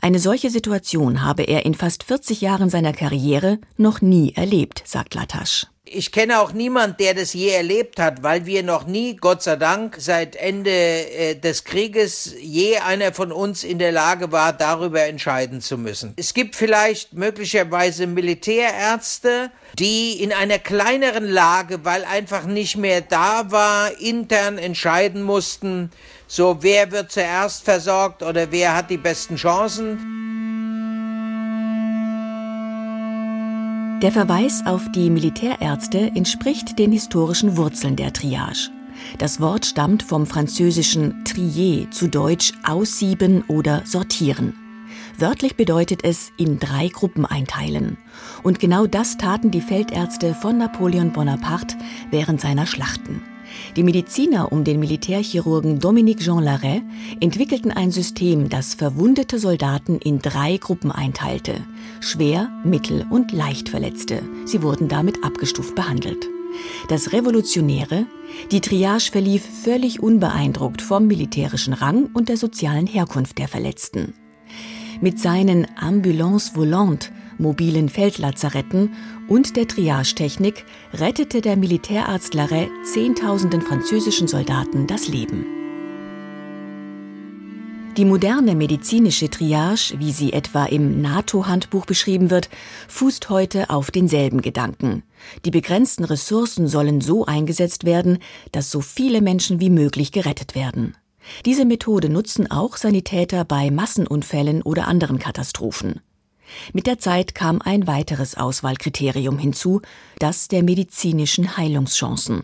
Eine 0.00 0.20
solche 0.20 0.48
Situation 0.48 1.22
habe 1.22 1.42
er 1.42 1.66
in 1.66 1.74
fast 1.74 2.02
40 2.02 2.40
Jahren 2.40 2.70
seiner 2.70 2.94
Karriere 2.94 3.58
noch 3.76 4.00
nie 4.00 4.32
erlebt, 4.32 4.82
sagt 4.86 5.14
Latasch. 5.14 5.66
Ich 5.92 6.12
kenne 6.12 6.40
auch 6.40 6.52
niemand, 6.52 7.00
der 7.00 7.14
das 7.14 7.32
je 7.32 7.48
erlebt 7.48 7.98
hat, 7.98 8.22
weil 8.22 8.46
wir 8.46 8.62
noch 8.62 8.86
nie, 8.86 9.16
Gott 9.16 9.42
sei 9.42 9.56
Dank, 9.56 9.96
seit 9.98 10.36
Ende 10.36 10.70
äh, 10.70 11.34
des 11.34 11.64
Krieges 11.64 12.32
je 12.40 12.76
einer 12.78 13.12
von 13.12 13.32
uns 13.32 13.64
in 13.64 13.80
der 13.80 13.90
Lage 13.90 14.30
war, 14.30 14.52
darüber 14.52 15.02
entscheiden 15.02 15.60
zu 15.60 15.76
müssen. 15.76 16.12
Es 16.14 16.32
gibt 16.32 16.54
vielleicht 16.54 17.12
möglicherweise 17.14 18.06
Militärärzte, 18.06 19.50
die 19.80 20.22
in 20.22 20.32
einer 20.32 20.60
kleineren 20.60 21.28
Lage, 21.28 21.84
weil 21.84 22.04
einfach 22.04 22.44
nicht 22.44 22.76
mehr 22.76 23.00
da 23.00 23.50
war, 23.50 23.90
intern 24.00 24.58
entscheiden 24.58 25.24
mussten, 25.24 25.90
so 26.28 26.58
wer 26.60 26.92
wird 26.92 27.10
zuerst 27.10 27.64
versorgt 27.64 28.22
oder 28.22 28.52
wer 28.52 28.76
hat 28.76 28.90
die 28.90 28.96
besten 28.96 29.34
Chancen. 29.34 30.39
Der 34.02 34.12
Verweis 34.12 34.64
auf 34.64 34.90
die 34.92 35.10
Militärärzte 35.10 35.98
entspricht 36.14 36.78
den 36.78 36.90
historischen 36.90 37.58
Wurzeln 37.58 37.96
der 37.96 38.14
Triage. 38.14 38.70
Das 39.18 39.42
Wort 39.42 39.66
stammt 39.66 40.02
vom 40.02 40.24
französischen 40.26 41.22
trier, 41.26 41.90
zu 41.90 42.08
Deutsch 42.08 42.54
aussieben 42.64 43.44
oder 43.46 43.82
sortieren. 43.84 44.54
Wörtlich 45.18 45.54
bedeutet 45.54 46.02
es 46.02 46.32
in 46.38 46.58
drei 46.58 46.88
Gruppen 46.88 47.26
einteilen. 47.26 47.98
Und 48.42 48.58
genau 48.58 48.86
das 48.86 49.18
taten 49.18 49.50
die 49.50 49.60
Feldärzte 49.60 50.34
von 50.34 50.56
Napoleon 50.56 51.12
Bonaparte 51.12 51.76
während 52.10 52.40
seiner 52.40 52.66
Schlachten. 52.66 53.20
Die 53.76 53.82
Mediziner 53.82 54.52
um 54.52 54.64
den 54.64 54.80
Militärchirurgen 54.80 55.78
Dominique 55.78 56.20
Jean 56.20 56.42
Larrey 56.42 56.82
entwickelten 57.20 57.70
ein 57.70 57.90
System, 57.90 58.48
das 58.48 58.74
verwundete 58.74 59.38
Soldaten 59.38 59.98
in 59.98 60.18
drei 60.18 60.56
Gruppen 60.56 60.90
einteilte. 60.90 61.54
Schwer, 62.00 62.50
mittel 62.64 63.06
und 63.10 63.32
leicht 63.32 63.68
Verletzte. 63.68 64.22
Sie 64.44 64.62
wurden 64.62 64.88
damit 64.88 65.22
abgestuft 65.22 65.74
behandelt. 65.74 66.28
Das 66.88 67.12
Revolutionäre, 67.12 68.06
die 68.50 68.60
Triage 68.60 69.10
verlief 69.12 69.44
völlig 69.62 70.02
unbeeindruckt 70.02 70.82
vom 70.82 71.06
militärischen 71.06 71.72
Rang 71.72 72.10
und 72.12 72.28
der 72.28 72.36
sozialen 72.36 72.86
Herkunft 72.86 73.38
der 73.38 73.48
Verletzten. 73.48 74.14
Mit 75.00 75.18
seinen 75.18 75.66
Ambulance 75.76 76.56
Volante 76.56 77.10
mobilen 77.40 77.88
Feldlazaretten 77.88 78.94
und 79.28 79.56
der 79.56 79.66
Triage-Technik 79.66 80.64
rettete 80.94 81.40
der 81.40 81.56
Militärarzt 81.56 82.34
Larrey 82.34 82.68
Zehntausenden 82.84 83.62
französischen 83.62 84.28
Soldaten 84.28 84.86
das 84.86 85.08
Leben. 85.08 85.46
Die 87.96 88.04
moderne 88.04 88.54
medizinische 88.54 89.28
Triage, 89.28 89.94
wie 89.98 90.12
sie 90.12 90.32
etwa 90.32 90.64
im 90.64 91.00
NATO-Handbuch 91.00 91.86
beschrieben 91.86 92.30
wird, 92.30 92.48
fußt 92.88 93.28
heute 93.28 93.68
auf 93.68 93.90
denselben 93.90 94.42
Gedanken. 94.42 95.02
Die 95.44 95.50
begrenzten 95.50 96.04
Ressourcen 96.04 96.68
sollen 96.68 97.00
so 97.00 97.26
eingesetzt 97.26 97.84
werden, 97.84 98.18
dass 98.52 98.70
so 98.70 98.80
viele 98.80 99.20
Menschen 99.20 99.58
wie 99.58 99.70
möglich 99.70 100.12
gerettet 100.12 100.54
werden. 100.54 100.96
Diese 101.44 101.64
Methode 101.64 102.08
nutzen 102.08 102.50
auch 102.50 102.76
Sanitäter 102.76 103.44
bei 103.44 103.70
Massenunfällen 103.70 104.62
oder 104.62 104.86
anderen 104.86 105.18
Katastrophen. 105.18 106.00
Mit 106.72 106.86
der 106.86 106.98
Zeit 106.98 107.34
kam 107.34 107.60
ein 107.62 107.86
weiteres 107.86 108.36
Auswahlkriterium 108.36 109.38
hinzu, 109.38 109.80
das 110.18 110.48
der 110.48 110.62
medizinischen 110.62 111.56
Heilungschancen. 111.56 112.42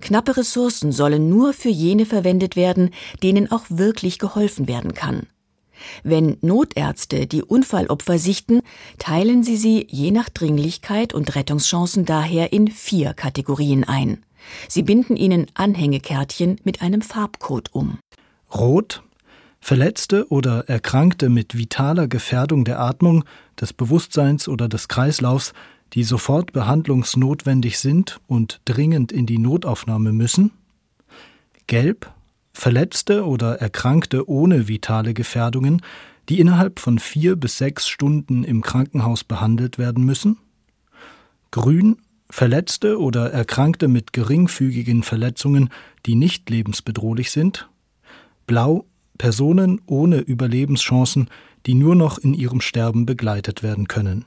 Knappe 0.00 0.36
Ressourcen 0.36 0.92
sollen 0.92 1.28
nur 1.28 1.52
für 1.52 1.68
jene 1.68 2.06
verwendet 2.06 2.56
werden, 2.56 2.90
denen 3.22 3.50
auch 3.50 3.64
wirklich 3.68 4.18
geholfen 4.18 4.68
werden 4.68 4.94
kann. 4.94 5.26
Wenn 6.02 6.36
Notärzte 6.40 7.26
die 7.26 7.42
Unfallopfer 7.42 8.18
sichten, 8.18 8.62
teilen 8.98 9.42
sie 9.42 9.56
sie 9.56 9.86
je 9.90 10.10
nach 10.10 10.28
Dringlichkeit 10.28 11.12
und 11.14 11.34
Rettungschancen 11.34 12.04
daher 12.04 12.52
in 12.52 12.68
vier 12.68 13.14
Kategorien 13.14 13.84
ein. 13.84 14.24
Sie 14.68 14.82
binden 14.82 15.16
ihnen 15.16 15.46
Anhängekärtchen 15.54 16.60
mit 16.64 16.82
einem 16.82 17.02
Farbcode 17.02 17.74
um. 17.74 17.98
Rot 18.54 19.02
Verletzte 19.66 20.30
oder 20.30 20.68
Erkrankte 20.68 21.30
mit 21.30 21.56
vitaler 21.56 22.06
Gefährdung 22.06 22.66
der 22.66 22.80
Atmung, 22.80 23.24
des 23.58 23.72
Bewusstseins 23.72 24.46
oder 24.46 24.68
des 24.68 24.88
Kreislaufs, 24.88 25.54
die 25.94 26.04
sofort 26.04 26.52
behandlungsnotwendig 26.52 27.78
sind 27.78 28.20
und 28.26 28.60
dringend 28.66 29.10
in 29.10 29.24
die 29.24 29.38
Notaufnahme 29.38 30.12
müssen. 30.12 30.50
Gelb 31.66 32.12
Verletzte 32.52 33.24
oder 33.24 33.58
Erkrankte 33.62 34.28
ohne 34.28 34.68
vitale 34.68 35.14
Gefährdungen, 35.14 35.80
die 36.28 36.40
innerhalb 36.40 36.78
von 36.78 36.98
vier 36.98 37.34
bis 37.34 37.56
sechs 37.56 37.88
Stunden 37.88 38.44
im 38.44 38.60
Krankenhaus 38.60 39.24
behandelt 39.24 39.78
werden 39.78 40.04
müssen. 40.04 40.36
Grün 41.52 41.96
Verletzte 42.28 43.00
oder 43.00 43.32
Erkrankte 43.32 43.88
mit 43.88 44.12
geringfügigen 44.12 45.02
Verletzungen, 45.02 45.70
die 46.04 46.16
nicht 46.16 46.50
lebensbedrohlich 46.50 47.30
sind. 47.30 47.70
Blau 48.46 48.84
Personen 49.18 49.80
ohne 49.86 50.18
Überlebenschancen, 50.18 51.28
die 51.66 51.74
nur 51.74 51.94
noch 51.94 52.18
in 52.18 52.34
ihrem 52.34 52.60
Sterben 52.60 53.06
begleitet 53.06 53.62
werden 53.62 53.88
können. 53.88 54.24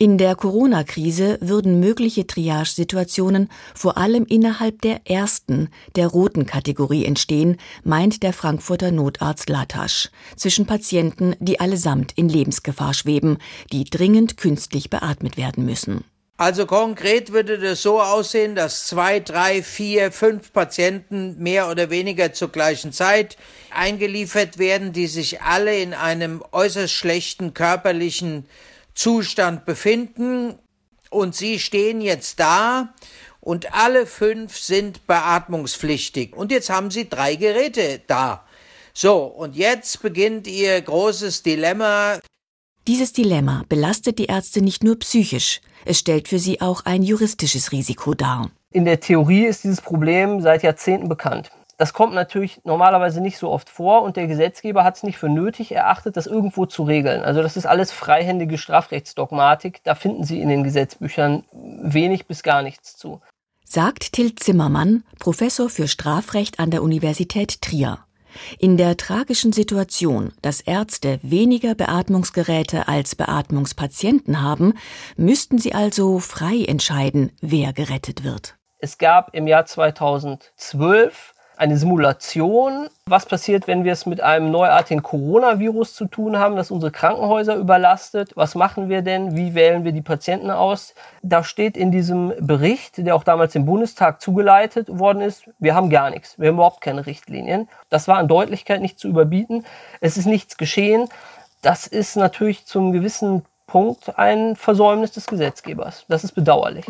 In 0.00 0.16
der 0.16 0.36
Corona-Krise 0.36 1.38
würden 1.40 1.80
mögliche 1.80 2.24
Triage-Situationen 2.24 3.48
vor 3.74 3.98
allem 3.98 4.26
innerhalb 4.26 4.80
der 4.82 5.10
ersten, 5.10 5.70
der 5.96 6.06
roten 6.06 6.46
Kategorie 6.46 7.04
entstehen, 7.04 7.56
meint 7.82 8.22
der 8.22 8.32
Frankfurter 8.32 8.92
Notarzt 8.92 9.50
Latasch, 9.50 10.10
zwischen 10.36 10.66
Patienten, 10.66 11.34
die 11.40 11.58
allesamt 11.58 12.12
in 12.12 12.28
Lebensgefahr 12.28 12.94
schweben, 12.94 13.38
die 13.72 13.82
dringend 13.82 14.36
künstlich 14.36 14.88
beatmet 14.88 15.36
werden 15.36 15.64
müssen. 15.64 16.04
Also 16.40 16.66
konkret 16.66 17.32
würde 17.32 17.58
das 17.58 17.82
so 17.82 18.00
aussehen, 18.00 18.54
dass 18.54 18.86
zwei, 18.86 19.18
drei, 19.18 19.60
vier, 19.60 20.12
fünf 20.12 20.52
Patienten 20.52 21.36
mehr 21.42 21.68
oder 21.68 21.90
weniger 21.90 22.32
zur 22.32 22.50
gleichen 22.50 22.92
Zeit 22.92 23.36
eingeliefert 23.70 24.56
werden, 24.56 24.92
die 24.92 25.08
sich 25.08 25.42
alle 25.42 25.76
in 25.76 25.94
einem 25.94 26.44
äußerst 26.52 26.94
schlechten 26.94 27.54
körperlichen 27.54 28.46
Zustand 28.94 29.66
befinden. 29.66 30.54
Und 31.10 31.34
sie 31.34 31.58
stehen 31.58 32.00
jetzt 32.00 32.38
da 32.38 32.94
und 33.40 33.74
alle 33.74 34.06
fünf 34.06 34.56
sind 34.56 35.08
beatmungspflichtig. 35.08 36.36
Und 36.36 36.52
jetzt 36.52 36.70
haben 36.70 36.92
sie 36.92 37.08
drei 37.08 37.34
Geräte 37.34 38.00
da. 38.06 38.46
So, 38.94 39.24
und 39.24 39.56
jetzt 39.56 40.02
beginnt 40.02 40.46
ihr 40.46 40.80
großes 40.82 41.42
Dilemma. 41.42 42.20
Dieses 42.86 43.12
Dilemma 43.12 43.64
belastet 43.68 44.18
die 44.20 44.26
Ärzte 44.26 44.60
nicht 44.60 44.84
nur 44.84 44.98
psychisch, 44.98 45.60
es 45.88 45.98
stellt 45.98 46.28
für 46.28 46.38
sie 46.38 46.60
auch 46.60 46.84
ein 46.84 47.02
juristisches 47.02 47.72
Risiko 47.72 48.14
dar. 48.14 48.50
In 48.70 48.84
der 48.84 49.00
Theorie 49.00 49.46
ist 49.46 49.64
dieses 49.64 49.80
Problem 49.80 50.40
seit 50.40 50.62
Jahrzehnten 50.62 51.08
bekannt. 51.08 51.50
Das 51.78 51.92
kommt 51.92 52.12
natürlich 52.12 52.60
normalerweise 52.64 53.20
nicht 53.20 53.38
so 53.38 53.50
oft 53.50 53.70
vor 53.70 54.02
und 54.02 54.16
der 54.16 54.26
Gesetzgeber 54.26 54.82
hat 54.82 54.96
es 54.96 55.04
nicht 55.04 55.16
für 55.16 55.28
nötig 55.28 55.72
erachtet, 55.72 56.16
das 56.16 56.26
irgendwo 56.26 56.66
zu 56.66 56.82
regeln. 56.82 57.22
Also 57.22 57.40
das 57.40 57.56
ist 57.56 57.66
alles 57.66 57.92
freihändige 57.92 58.58
Strafrechtsdogmatik. 58.58 59.80
Da 59.84 59.94
finden 59.94 60.24
Sie 60.24 60.40
in 60.40 60.48
den 60.48 60.64
Gesetzbüchern 60.64 61.44
wenig 61.52 62.26
bis 62.26 62.42
gar 62.42 62.62
nichts 62.62 62.96
zu. 62.96 63.20
Sagt 63.64 64.12
Till 64.12 64.34
Zimmermann, 64.34 65.04
Professor 65.20 65.70
für 65.70 65.86
Strafrecht 65.86 66.58
an 66.58 66.70
der 66.70 66.82
Universität 66.82 67.62
Trier. 67.62 67.98
In 68.58 68.76
der 68.76 68.96
tragischen 68.96 69.52
Situation, 69.52 70.32
dass 70.42 70.60
Ärzte 70.60 71.18
weniger 71.22 71.74
Beatmungsgeräte 71.74 72.88
als 72.88 73.14
Beatmungspatienten 73.14 74.42
haben, 74.42 74.74
müssten 75.16 75.58
sie 75.58 75.74
also 75.74 76.18
frei 76.18 76.64
entscheiden, 76.66 77.32
wer 77.40 77.72
gerettet 77.72 78.24
wird. 78.24 78.56
Es 78.78 78.98
gab 78.98 79.34
im 79.34 79.46
Jahr 79.46 79.66
2012 79.66 81.34
eine 81.58 81.76
Simulation, 81.76 82.88
was 83.06 83.26
passiert, 83.26 83.66
wenn 83.66 83.84
wir 83.84 83.92
es 83.92 84.06
mit 84.06 84.20
einem 84.20 84.50
neuartigen 84.50 85.02
Coronavirus 85.02 85.94
zu 85.94 86.06
tun 86.06 86.38
haben, 86.38 86.56
das 86.56 86.70
unsere 86.70 86.92
Krankenhäuser 86.92 87.56
überlastet. 87.56 88.32
Was 88.36 88.54
machen 88.54 88.88
wir 88.88 89.02
denn? 89.02 89.36
Wie 89.36 89.54
wählen 89.54 89.84
wir 89.84 89.92
die 89.92 90.02
Patienten 90.02 90.50
aus? 90.50 90.94
Da 91.22 91.42
steht 91.42 91.76
in 91.76 91.90
diesem 91.90 92.32
Bericht, 92.40 92.98
der 92.98 93.16
auch 93.16 93.24
damals 93.24 93.54
im 93.54 93.66
Bundestag 93.66 94.20
zugeleitet 94.20 94.86
worden 94.88 95.20
ist, 95.20 95.50
wir 95.58 95.74
haben 95.74 95.90
gar 95.90 96.10
nichts. 96.10 96.38
Wir 96.38 96.48
haben 96.48 96.56
überhaupt 96.56 96.80
keine 96.80 97.06
Richtlinien. 97.06 97.68
Das 97.90 98.06
war 98.06 98.18
an 98.18 98.28
Deutlichkeit 98.28 98.80
nicht 98.80 98.98
zu 98.98 99.08
überbieten. 99.08 99.64
Es 100.00 100.16
ist 100.16 100.26
nichts 100.26 100.56
geschehen. 100.56 101.08
Das 101.62 101.86
ist 101.86 102.16
natürlich 102.16 102.66
zum 102.66 102.92
gewissen 102.92 103.44
Punkt 103.66 104.18
ein 104.18 104.56
Versäumnis 104.56 105.12
des 105.12 105.26
Gesetzgebers. 105.26 106.04
Das 106.08 106.24
ist 106.24 106.32
bedauerlich. 106.32 106.86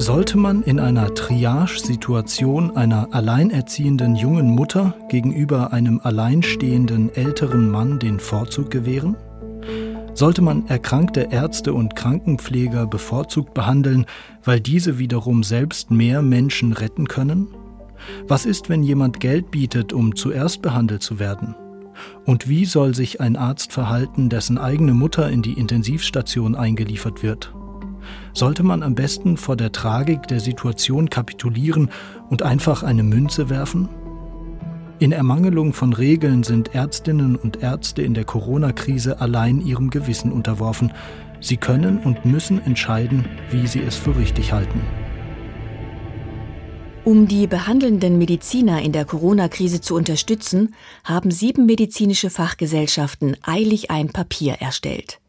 Sollte 0.00 0.38
man 0.38 0.62
in 0.62 0.78
einer 0.78 1.12
Triage-Situation 1.12 2.76
einer 2.76 3.08
alleinerziehenden 3.12 4.14
jungen 4.14 4.48
Mutter 4.48 4.94
gegenüber 5.08 5.72
einem 5.72 6.00
alleinstehenden 6.00 7.12
älteren 7.12 7.68
Mann 7.68 7.98
den 7.98 8.20
Vorzug 8.20 8.70
gewähren? 8.70 9.16
Sollte 10.14 10.40
man 10.40 10.68
erkrankte 10.68 11.28
Ärzte 11.32 11.72
und 11.74 11.96
Krankenpfleger 11.96 12.86
bevorzugt 12.86 13.54
behandeln, 13.54 14.06
weil 14.44 14.60
diese 14.60 15.00
wiederum 15.00 15.42
selbst 15.42 15.90
mehr 15.90 16.22
Menschen 16.22 16.72
retten 16.72 17.08
können? 17.08 17.48
Was 18.28 18.46
ist, 18.46 18.68
wenn 18.68 18.84
jemand 18.84 19.18
Geld 19.18 19.50
bietet, 19.50 19.92
um 19.92 20.14
zuerst 20.14 20.62
behandelt 20.62 21.02
zu 21.02 21.18
werden? 21.18 21.56
Und 22.24 22.48
wie 22.48 22.66
soll 22.66 22.94
sich 22.94 23.20
ein 23.20 23.34
Arzt 23.34 23.72
verhalten, 23.72 24.28
dessen 24.28 24.58
eigene 24.58 24.94
Mutter 24.94 25.28
in 25.28 25.42
die 25.42 25.54
Intensivstation 25.54 26.54
eingeliefert 26.54 27.24
wird? 27.24 27.52
Sollte 28.32 28.62
man 28.62 28.82
am 28.82 28.94
besten 28.94 29.36
vor 29.36 29.56
der 29.56 29.72
Tragik 29.72 30.26
der 30.28 30.40
Situation 30.40 31.10
kapitulieren 31.10 31.90
und 32.28 32.42
einfach 32.42 32.82
eine 32.82 33.02
Münze 33.02 33.50
werfen? 33.50 33.88
In 35.00 35.12
Ermangelung 35.12 35.74
von 35.74 35.92
Regeln 35.92 36.42
sind 36.42 36.74
Ärztinnen 36.74 37.36
und 37.36 37.62
Ärzte 37.62 38.02
in 38.02 38.14
der 38.14 38.24
Corona-Krise 38.24 39.20
allein 39.20 39.60
ihrem 39.60 39.90
Gewissen 39.90 40.32
unterworfen. 40.32 40.92
Sie 41.40 41.56
können 41.56 41.98
und 41.98 42.24
müssen 42.24 42.60
entscheiden, 42.64 43.24
wie 43.50 43.68
sie 43.68 43.80
es 43.80 43.94
für 43.94 44.16
richtig 44.16 44.52
halten. 44.52 44.80
Um 47.04 47.28
die 47.28 47.46
behandelnden 47.46 48.18
Mediziner 48.18 48.82
in 48.82 48.92
der 48.92 49.04
Corona-Krise 49.04 49.80
zu 49.80 49.94
unterstützen, 49.94 50.74
haben 51.04 51.30
sieben 51.30 51.64
medizinische 51.64 52.28
Fachgesellschaften 52.28 53.36
eilig 53.42 53.90
ein 53.90 54.08
Papier 54.08 54.54
erstellt. 54.54 55.20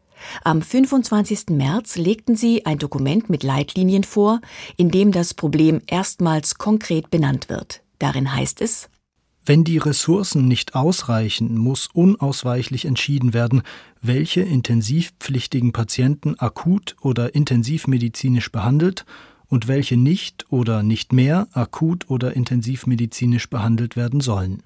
Am 0.44 0.62
25. 0.62 1.50
März 1.50 1.96
legten 1.96 2.36
sie 2.36 2.66
ein 2.66 2.78
Dokument 2.78 3.30
mit 3.30 3.42
Leitlinien 3.42 4.04
vor, 4.04 4.40
in 4.76 4.90
dem 4.90 5.12
das 5.12 5.34
Problem 5.34 5.80
erstmals 5.86 6.56
konkret 6.56 7.10
benannt 7.10 7.48
wird. 7.48 7.82
Darin 7.98 8.34
heißt 8.34 8.60
es 8.60 8.88
Wenn 9.44 9.64
die 9.64 9.78
Ressourcen 9.78 10.48
nicht 10.48 10.74
ausreichen, 10.74 11.56
muss 11.58 11.88
unausweichlich 11.92 12.84
entschieden 12.84 13.34
werden, 13.34 13.62
welche 14.00 14.40
intensivpflichtigen 14.40 15.72
Patienten 15.72 16.38
akut 16.38 16.96
oder 17.00 17.34
intensivmedizinisch 17.34 18.50
behandelt 18.50 19.04
und 19.46 19.68
welche 19.68 19.96
nicht 19.96 20.46
oder 20.50 20.82
nicht 20.82 21.12
mehr 21.12 21.48
akut 21.52 22.08
oder 22.08 22.34
intensivmedizinisch 22.34 23.50
behandelt 23.50 23.96
werden 23.96 24.20
sollen. 24.20 24.62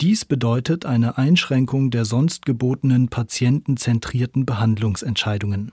Dies 0.00 0.24
bedeutet 0.24 0.86
eine 0.86 1.18
Einschränkung 1.18 1.90
der 1.90 2.04
sonst 2.04 2.46
gebotenen 2.46 3.08
patientenzentrierten 3.08 4.46
Behandlungsentscheidungen. 4.46 5.72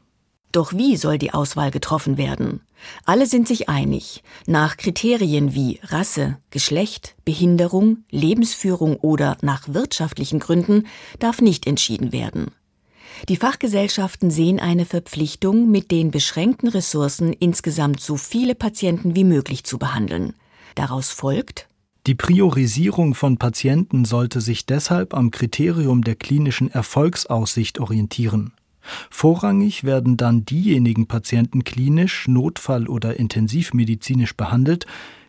Doch 0.52 0.74
wie 0.74 0.98
soll 0.98 1.18
die 1.18 1.34
Auswahl 1.34 1.72
getroffen 1.72 2.18
werden? 2.18 2.62
Alle 3.06 3.26
sind 3.26 3.48
sich 3.48 3.70
einig, 3.70 4.22
nach 4.48 4.76
Kriterien 4.76 5.56
wie 5.56 5.80
Rasse, 5.84 6.38
Geschlecht, 6.50 7.16
Behinderung, 7.24 8.04
Lebensführung 8.10 8.98
oder 8.98 9.38
nach 9.42 9.70
wirtschaftlichen 9.70 10.40
Gründen 10.40 10.88
darf 11.20 11.42
nicht 11.42 11.68
entschieden 11.68 12.12
werden. 12.12 12.52
Die 13.30 13.38
Fachgesellschaften 13.38 14.32
sehen 14.32 14.60
eine 14.60 14.86
Verpflichtung, 14.86 15.70
mit 15.70 15.92
den 15.92 16.12
beschränkten 16.12 16.70
Ressourcen 16.70 17.34
insgesamt 17.34 18.02
so 18.02 18.18
viele 18.18 18.56
Patienten 18.56 19.16
wie 19.16 19.24
möglich 19.24 19.64
zu 19.64 19.78
behandeln. 19.78 20.34
Daraus 20.76 21.12
folgt, 21.12 21.68
Die 22.08 22.16
Priorisierung 22.16 23.14
von 23.14 23.38
Patienten 23.38 24.06
sollte 24.06 24.42
sich 24.42 24.66
deshalb 24.66 25.14
am 25.14 25.30
Kriterium 25.30 26.04
der 26.04 26.16
klinischen 26.16 26.72
Erfolgsaussicht 26.72 27.80
orientieren. 27.80 28.54
Vorrangig 29.12 29.84
werden 29.84 30.18
dann 30.18 30.44
diejenigen 30.44 31.06
Patienten 31.06 31.64
klinisch, 31.64 32.28
notfall- 32.28 32.88
oder 32.88 33.20
intensivmedizinisch 33.20 34.36
behandelt, 34.36 34.88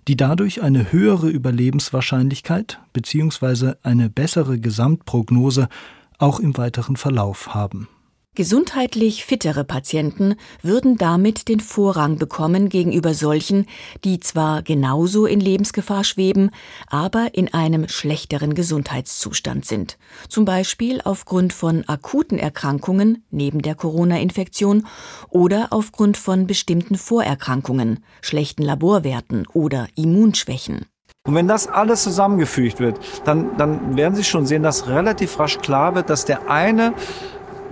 die 0.09 0.17
dadurch 0.17 0.63
eine 0.63 0.91
höhere 0.91 1.29
Überlebenswahrscheinlichkeit 1.29 2.81
bzw. 2.95 3.75
eine 3.83 4.09
bessere 4.09 4.59
Gesamtprognose 4.59 5.69
auch 6.17 6.41
im 6.41 6.57
weiteren 6.57 6.97
Verlauf 6.97 7.55
haben. 7.55 7.89
Gesundheitlich 8.35 9.27
fittere 9.27 9.63
Patienten 9.63 10.37
würden 10.63 10.97
damit 10.97 11.49
den 11.49 11.61
Vorrang 11.61 12.17
bekommen 12.17 12.71
gegenüber 12.71 13.13
solchen, 13.13 13.67
die 14.05 14.21
zwar 14.21 14.63
genauso 14.63 15.27
in 15.27 15.39
Lebensgefahr 15.39 16.03
schweben, 16.03 16.51
aber 16.87 17.35
in 17.35 17.53
einem 17.53 17.89
schlechteren 17.89 18.55
Gesundheitszustand 18.55 19.67
sind, 19.67 19.99
zum 20.31 20.47
Beispiel 20.47 21.03
aufgrund 21.05 21.53
von 21.53 21.87
akuten 21.87 22.39
Erkrankungen 22.39 23.23
neben 23.31 23.61
der 23.61 23.75
Corona-Infektion 23.75 24.87
oder 25.29 25.67
aufgrund 25.69 26.17
von 26.17 26.47
bestimmten 26.47 26.97
Vorerkrankungen, 26.97 28.03
schlechten 28.23 28.63
Laborwerten 28.63 29.47
oder 29.53 29.89
Immunschwächen. 29.95 30.87
Und 31.25 31.37
wenn 31.37 31.47
das 31.47 31.69
alles 31.69 32.03
zusammengefügt 32.03 32.81
wird, 32.81 32.99
dann, 33.25 33.57
dann 33.57 33.97
werden 33.97 34.17
Sie 34.17 34.25
schon 34.25 34.45
sehen, 34.45 34.65
dass 34.65 34.89
relativ 34.89 35.39
rasch 35.39 35.59
klar 35.59 35.95
wird, 35.95 36.11
dass 36.11 36.25
der 36.25 36.51
eine 36.51 36.95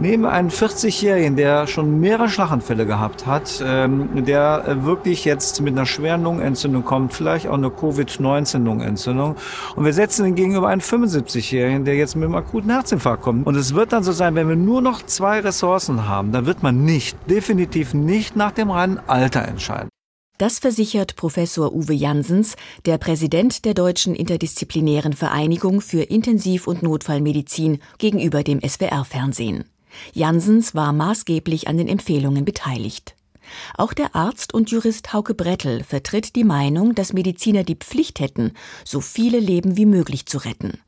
Neben 0.00 0.25
einem 0.25 0.49
40-Jährigen, 0.49 1.37
der 1.37 1.66
schon 1.66 2.00
mehrere 2.00 2.30
Schlaganfälle 2.30 2.87
gehabt 2.87 3.26
hat, 3.26 3.62
ähm, 3.62 4.25
der 4.25 4.64
äh, 4.66 4.85
wirklich 4.87 5.26
jetzt 5.26 5.61
mit 5.61 5.76
einer 5.76 5.85
schweren 5.85 6.23
Lungenentzündung 6.23 6.87
kommt, 6.87 7.12
vielleicht 7.12 7.47
auch 7.47 7.52
eine 7.52 7.69
Covid-19-Lungenentzündung. 7.69 9.37
Und 9.76 9.85
wir 9.85 9.92
setzen 9.92 10.25
ihn 10.25 10.37
gegenüber 10.37 10.69
einem 10.69 10.80
75-Jährigen, 10.80 11.85
der 11.85 11.97
jetzt 11.97 12.16
mit 12.16 12.25
einem 12.25 12.35
akuten 12.35 12.71
Herzinfarkt 12.71 13.23
kommt. 13.23 13.47
Und 13.47 13.57
es 13.57 13.75
wird 13.75 13.92
dann 13.92 14.02
so 14.02 14.12
sein, 14.12 14.35
wenn 14.37 14.49
wir 14.49 14.57
nur 14.57 14.80
noch 14.80 15.02
zwei 15.04 15.40
Ressourcen 15.40 16.09
haben, 16.09 16.33
dann 16.33 16.47
wird 16.47 16.62
man 16.62 16.83
nicht, 16.83 17.19
definitiv 17.28 17.92
nicht 17.92 18.37
nach 18.37 18.52
dem 18.52 18.71
reinen 18.71 19.00
Alter 19.07 19.47
entscheiden. 19.47 19.90
Das 20.38 20.61
versichert 20.61 21.16
Professor 21.16 21.75
Uwe 21.75 21.92
Jansens, 21.92 22.57
der 22.87 22.97
Präsident 22.97 23.66
der 23.66 23.75
Deutschen 23.75 24.14
Interdisziplinären 24.14 25.12
Vereinigung 25.12 25.83
für 25.83 26.04
Intensiv- 26.04 26.66
und 26.66 26.83
Notfallmedizin 26.83 27.80
gegenüber 27.99 28.42
dem 28.42 28.62
SWR-Fernsehen. 28.66 29.66
Jansens 30.12 30.75
war 30.75 30.92
maßgeblich 30.92 31.68
an 31.68 31.76
den 31.76 31.88
Empfehlungen 31.88 32.44
beteiligt. 32.44 33.14
Auch 33.76 33.92
der 33.92 34.14
Arzt 34.14 34.54
und 34.54 34.70
Jurist 34.70 35.12
Hauke 35.12 35.35
Brettel 35.35 35.82
vertritt 35.82 36.37
die 36.37 36.44
Meinung, 36.44 36.94
dass 36.94 37.12
Mediziner 37.12 37.64
die 37.64 37.75
Pflicht 37.75 38.20
hätten, 38.20 38.52
so 38.85 39.00
viele 39.00 39.40
Leben 39.40 39.76
wie 39.76 39.87
möglich 39.87 40.26
zu 40.26 40.38
retten. 40.38 40.78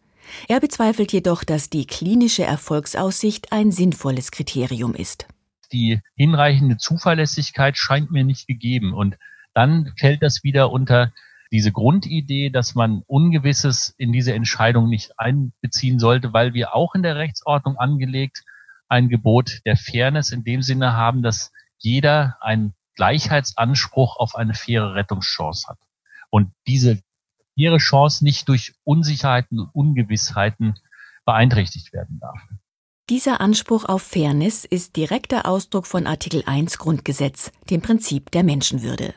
Er 0.48 0.60
bezweifelt 0.60 1.12
jedoch, 1.12 1.44
dass 1.44 1.70
die 1.70 1.86
klinische 1.86 2.44
Erfolgsaussicht 2.44 3.52
ein 3.52 3.70
sinnvolles 3.70 4.30
Kriterium 4.30 4.94
ist. 4.94 5.26
Die 5.72 6.00
hinreichende 6.16 6.76
Zuverlässigkeit 6.76 7.76
scheint 7.76 8.10
mir 8.10 8.24
nicht 8.24 8.46
gegeben 8.46 8.92
und 8.92 9.16
dann 9.54 9.92
fällt 9.98 10.22
das 10.22 10.42
wieder 10.44 10.70
unter 10.70 11.12
diese 11.50 11.72
Grundidee, 11.72 12.48
dass 12.48 12.74
man 12.74 13.02
Ungewisses 13.06 13.94
in 13.98 14.12
diese 14.12 14.32
Entscheidung 14.32 14.88
nicht 14.88 15.18
einbeziehen 15.18 15.98
sollte, 15.98 16.32
weil 16.32 16.54
wir 16.54 16.74
auch 16.74 16.94
in 16.94 17.02
der 17.02 17.16
Rechtsordnung 17.16 17.76
angelegt 17.76 18.44
ein 18.92 19.08
Gebot 19.08 19.62
der 19.64 19.76
Fairness 19.76 20.32
in 20.32 20.44
dem 20.44 20.60
Sinne 20.60 20.92
haben, 20.92 21.22
dass 21.22 21.50
jeder 21.78 22.36
einen 22.40 22.74
Gleichheitsanspruch 22.94 24.18
auf 24.18 24.34
eine 24.34 24.52
faire 24.52 24.94
Rettungschance 24.94 25.66
hat. 25.66 25.78
Und 26.28 26.52
diese 26.66 27.02
faire 27.56 27.78
Chance 27.78 28.22
nicht 28.22 28.48
durch 28.48 28.74
Unsicherheiten 28.84 29.58
und 29.58 29.70
Ungewissheiten 29.74 30.74
beeinträchtigt 31.24 31.92
werden 31.94 32.18
darf. 32.20 32.38
Dieser 33.08 33.40
Anspruch 33.40 33.86
auf 33.86 34.02
Fairness 34.02 34.66
ist 34.66 34.96
direkter 34.96 35.46
Ausdruck 35.46 35.86
von 35.86 36.06
Artikel 36.06 36.42
1 36.44 36.76
Grundgesetz, 36.78 37.50
dem 37.70 37.80
Prinzip 37.80 38.30
der 38.30 38.44
Menschenwürde. 38.44 39.14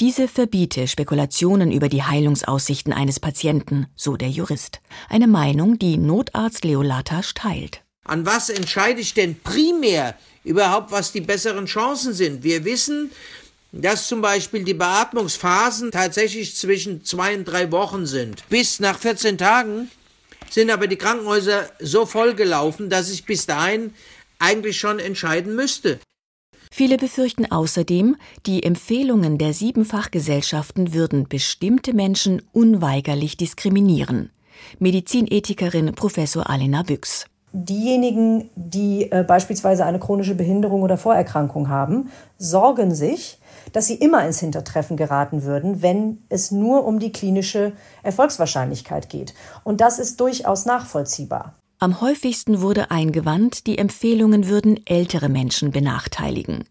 Diese 0.00 0.26
verbiete 0.26 0.88
Spekulationen 0.88 1.70
über 1.70 1.88
die 1.88 2.02
Heilungsaussichten 2.02 2.92
eines 2.92 3.20
Patienten, 3.20 3.86
so 3.94 4.16
der 4.16 4.28
Jurist. 4.28 4.82
Eine 5.08 5.28
Meinung, 5.28 5.78
die 5.78 5.96
Notarzt 5.98 6.64
Leo 6.64 6.82
Latasch 6.82 7.32
teilt. 7.32 7.83
An 8.04 8.26
was 8.26 8.50
entscheide 8.50 9.00
ich 9.00 9.14
denn 9.14 9.40
primär 9.40 10.14
überhaupt, 10.44 10.92
was 10.92 11.12
die 11.12 11.22
besseren 11.22 11.66
Chancen 11.66 12.12
sind? 12.12 12.42
Wir 12.42 12.64
wissen, 12.64 13.10
dass 13.72 14.08
zum 14.08 14.20
Beispiel 14.20 14.62
die 14.62 14.74
Beatmungsphasen 14.74 15.90
tatsächlich 15.90 16.54
zwischen 16.54 17.04
zwei 17.04 17.34
und 17.36 17.44
drei 17.44 17.72
Wochen 17.72 18.06
sind. 18.06 18.48
Bis 18.48 18.78
nach 18.78 18.98
14 18.98 19.38
Tagen 19.38 19.90
sind 20.50 20.70
aber 20.70 20.86
die 20.86 20.96
Krankenhäuser 20.96 21.70
so 21.80 22.06
vollgelaufen, 22.06 22.90
dass 22.90 23.10
ich 23.10 23.24
bis 23.24 23.46
dahin 23.46 23.94
eigentlich 24.38 24.78
schon 24.78 24.98
entscheiden 24.98 25.56
müsste. 25.56 25.98
Viele 26.70 26.96
befürchten 26.96 27.50
außerdem, 27.50 28.16
die 28.46 28.64
Empfehlungen 28.64 29.38
der 29.38 29.54
sieben 29.54 29.84
Fachgesellschaften 29.84 30.92
würden 30.92 31.28
bestimmte 31.28 31.94
Menschen 31.94 32.42
unweigerlich 32.52 33.36
diskriminieren. 33.36 34.30
Medizinethikerin 34.78 35.94
Professor 35.94 36.50
Alena 36.50 36.82
Büchs 36.82 37.26
diejenigen, 37.54 38.50
die 38.56 39.10
äh, 39.12 39.22
beispielsweise 39.22 39.84
eine 39.84 40.00
chronische 40.00 40.34
Behinderung 40.34 40.82
oder 40.82 40.98
Vorerkrankung 40.98 41.68
haben, 41.68 42.10
sorgen 42.36 42.94
sich, 42.94 43.38
dass 43.72 43.86
sie 43.86 43.94
immer 43.94 44.26
ins 44.26 44.40
Hintertreffen 44.40 44.96
geraten 44.96 45.44
würden, 45.44 45.80
wenn 45.80 46.24
es 46.28 46.50
nur 46.50 46.84
um 46.84 46.98
die 46.98 47.12
klinische 47.12 47.72
Erfolgswahrscheinlichkeit 48.02 49.08
geht. 49.08 49.34
Und 49.62 49.80
das 49.80 49.98
ist 49.98 50.20
durchaus 50.20 50.66
nachvollziehbar. 50.66 51.54
Am 51.84 52.00
häufigsten 52.00 52.62
wurde 52.62 52.90
eingewandt, 52.90 53.66
die 53.66 53.76
Empfehlungen 53.76 54.48
würden 54.48 54.80
ältere 54.86 55.28
Menschen 55.28 55.70
benachteiligen. 55.70 56.64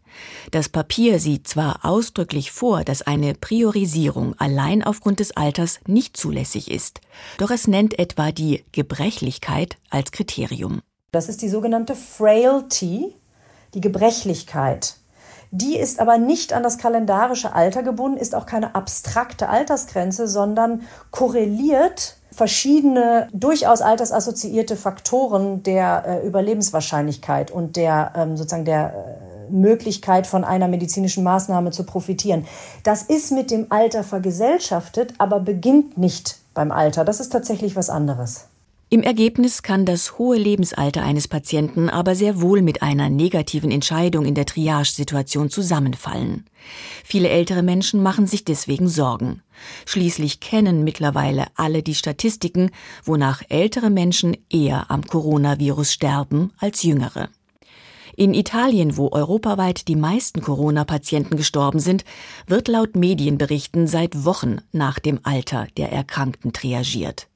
Das 0.49 0.69
Papier 0.69 1.19
sieht 1.19 1.47
zwar 1.47 1.85
ausdrücklich 1.85 2.51
vor, 2.51 2.83
dass 2.83 3.03
eine 3.03 3.35
Priorisierung 3.35 4.33
allein 4.39 4.83
aufgrund 4.83 5.19
des 5.19 5.37
Alters 5.37 5.81
nicht 5.85 6.17
zulässig 6.17 6.71
ist, 6.71 6.99
doch 7.37 7.51
es 7.51 7.67
nennt 7.67 7.99
etwa 7.99 8.31
die 8.31 8.65
Gebrechlichkeit 8.71 9.77
als 9.91 10.11
Kriterium. 10.11 10.81
Das 11.11 11.29
ist 11.29 11.43
die 11.43 11.49
sogenannte 11.49 11.93
Frailty, 11.93 13.13
die 13.75 13.81
Gebrechlichkeit. 13.81 14.95
Die 15.51 15.77
ist 15.77 15.99
aber 15.99 16.17
nicht 16.17 16.53
an 16.53 16.63
das 16.63 16.79
kalendarische 16.79 17.53
Alter 17.53 17.83
gebunden, 17.83 18.17
ist 18.17 18.33
auch 18.33 18.47
keine 18.47 18.73
abstrakte 18.73 19.47
Altersgrenze, 19.47 20.27
sondern 20.27 20.87
korreliert 21.11 22.17
verschiedene 22.33 23.27
durchaus 23.33 23.81
altersassoziierte 23.81 24.75
Faktoren 24.75 25.63
der 25.63 26.03
äh, 26.05 26.27
Überlebenswahrscheinlichkeit 26.27 27.51
und 27.51 27.75
der 27.75 28.13
ähm, 28.15 28.37
sozusagen 28.37 28.65
der 28.65 28.93
äh, 28.93 29.51
Möglichkeit 29.51 30.25
von 30.27 30.43
einer 30.43 30.67
medizinischen 30.67 31.23
Maßnahme 31.23 31.71
zu 31.71 31.83
profitieren. 31.83 32.45
Das 32.83 33.03
ist 33.03 33.31
mit 33.31 33.51
dem 33.51 33.67
Alter 33.69 34.03
vergesellschaftet, 34.03 35.13
aber 35.17 35.39
beginnt 35.39 35.97
nicht 35.97 36.37
beim 36.53 36.71
Alter. 36.71 37.05
Das 37.05 37.19
ist 37.19 37.29
tatsächlich 37.29 37.75
was 37.75 37.89
anderes. 37.89 38.45
Im 38.93 39.01
Ergebnis 39.01 39.63
kann 39.63 39.87
das 39.87 40.19
hohe 40.19 40.37
Lebensalter 40.37 41.01
eines 41.01 41.27
Patienten 41.27 41.89
aber 41.89 42.13
sehr 42.13 42.41
wohl 42.41 42.61
mit 42.61 42.83
einer 42.83 43.09
negativen 43.09 43.71
Entscheidung 43.71 44.23
in 44.23 44.35
der 44.35 44.45
Triage-Situation 44.45 45.49
zusammenfallen. 45.49 46.45
Viele 47.03 47.29
ältere 47.29 47.63
Menschen 47.63 48.03
machen 48.03 48.27
sich 48.27 48.45
deswegen 48.45 48.87
Sorgen. 48.87 49.41
Schließlich 49.87 50.41
kennen 50.41 50.83
mittlerweile 50.83 51.47
alle 51.55 51.81
die 51.81 51.95
Statistiken, 51.95 52.69
wonach 53.03 53.41
ältere 53.49 53.89
Menschen 53.89 54.37
eher 54.51 54.91
am 54.91 55.01
Coronavirus 55.01 55.91
sterben 55.91 56.51
als 56.59 56.83
jüngere. 56.83 57.29
In 58.15 58.35
Italien, 58.35 58.95
wo 58.95 59.11
europaweit 59.11 59.87
die 59.87 59.95
meisten 59.95 60.39
Corona-Patienten 60.39 61.35
gestorben 61.35 61.79
sind, 61.79 62.05
wird 62.45 62.67
laut 62.67 62.95
Medienberichten 62.95 63.87
seit 63.87 64.23
Wochen 64.23 64.57
nach 64.71 64.99
dem 64.99 65.19
Alter 65.23 65.65
der 65.77 65.91
Erkrankten 65.91 66.53
triagiert. 66.53 67.27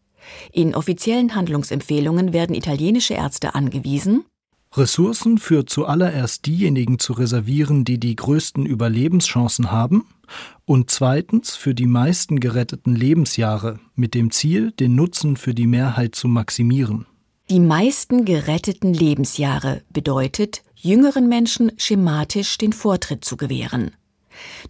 In 0.52 0.76
offiziellen 0.76 1.36
Handlungsempfehlungen 1.36 2.34
werden 2.34 2.56
italienische 2.56 3.14
Ärzte 3.14 3.56
angewiesen, 3.56 4.26
Ressourcen 4.74 5.38
für 5.38 5.66
zuallererst 5.66 6.46
diejenigen 6.46 7.00
zu 7.00 7.14
reservieren, 7.14 7.86
die 7.86 8.00
die 8.00 8.16
größten 8.16 8.66
Überlebenschancen 8.66 9.72
haben, 9.72 10.06
und 10.66 10.92
zweitens 10.92 11.56
für 11.56 11.74
die 11.74 11.88
meisten 11.88 12.40
geretteten 12.40 12.96
Lebensjahre 12.96 13.80
mit 13.96 14.14
dem 14.14 14.30
Ziel, 14.30 14.72
den 14.74 14.94
Nutzen 14.96 15.38
für 15.38 15.54
die 15.54 15.68
Mehrheit 15.68 16.16
zu 16.16 16.28
maximieren. 16.28 17.06
Die 17.50 17.62
meisten 17.62 18.26
geretteten 18.26 18.94
Lebensjahre 18.94 19.82
bedeutet, 19.90 20.64
jüngeren 20.76 21.30
Menschen 21.30 21.72
schematisch 21.78 22.58
den 22.58 22.74
Vortritt 22.74 23.24
zu 23.24 23.38
gewähren. 23.38 23.92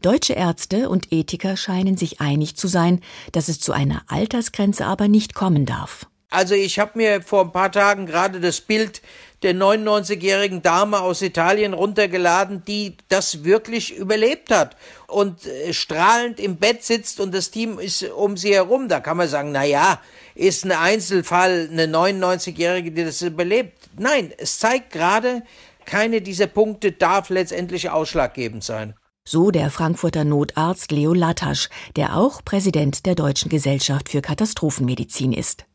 Deutsche 0.01 0.33
Ärzte 0.33 0.89
und 0.89 1.11
Ethiker 1.11 1.57
scheinen 1.57 1.97
sich 1.97 2.21
einig 2.21 2.55
zu 2.55 2.67
sein, 2.67 3.01
dass 3.31 3.47
es 3.47 3.59
zu 3.59 3.71
einer 3.71 4.03
Altersgrenze 4.07 4.85
aber 4.85 5.07
nicht 5.07 5.33
kommen 5.33 5.65
darf. 5.65 6.07
Also 6.29 6.55
ich 6.55 6.77
habe 6.77 6.91
mir 6.95 7.21
vor 7.21 7.45
ein 7.45 7.51
paar 7.53 7.71
Tagen 7.71 8.05
gerade 8.05 8.41
das 8.41 8.59
Bild 8.59 9.01
der 9.43 9.53
99-jährigen 9.53 10.61
Dame 10.61 10.99
aus 10.99 11.21
Italien 11.21 11.73
runtergeladen, 11.73 12.63
die 12.65 12.97
das 13.07 13.43
wirklich 13.43 13.95
überlebt 13.95 14.51
hat 14.51 14.75
und 15.05 15.45
äh, 15.45 15.73
strahlend 15.73 16.39
im 16.39 16.57
Bett 16.57 16.83
sitzt 16.83 17.19
und 17.19 17.33
das 17.33 17.51
Team 17.51 17.79
ist 17.79 18.03
um 18.03 18.35
sie 18.35 18.53
herum. 18.53 18.89
Da 18.89 18.99
kann 18.99 19.15
man 19.15 19.29
sagen, 19.29 19.51
na 19.51 19.63
ja, 19.63 20.01
ist 20.33 20.65
ein 20.65 20.71
Einzelfall 20.71 21.69
eine 21.71 21.85
99-jährige, 21.85 22.91
die 22.91 23.05
das 23.05 23.21
überlebt. 23.21 23.77
Nein, 23.97 24.33
es 24.37 24.59
zeigt 24.59 24.91
gerade, 24.91 25.43
keine 25.85 26.21
dieser 26.21 26.47
Punkte 26.47 26.91
darf 26.91 27.29
letztendlich 27.29 27.89
ausschlaggebend 27.89 28.63
sein. 28.63 28.95
So 29.29 29.51
der 29.51 29.69
Frankfurter 29.71 30.23
Notarzt 30.23 30.89
Leo 30.89 31.13
Latasch, 31.13 31.67
der 31.97 32.15
auch 32.15 32.45
Präsident 32.45 33.05
der 33.05 33.13
Deutschen 33.13 33.49
Gesellschaft 33.49 34.07
für 34.07 34.21
Katastrophenmedizin 34.21 35.33
ist. 35.33 35.65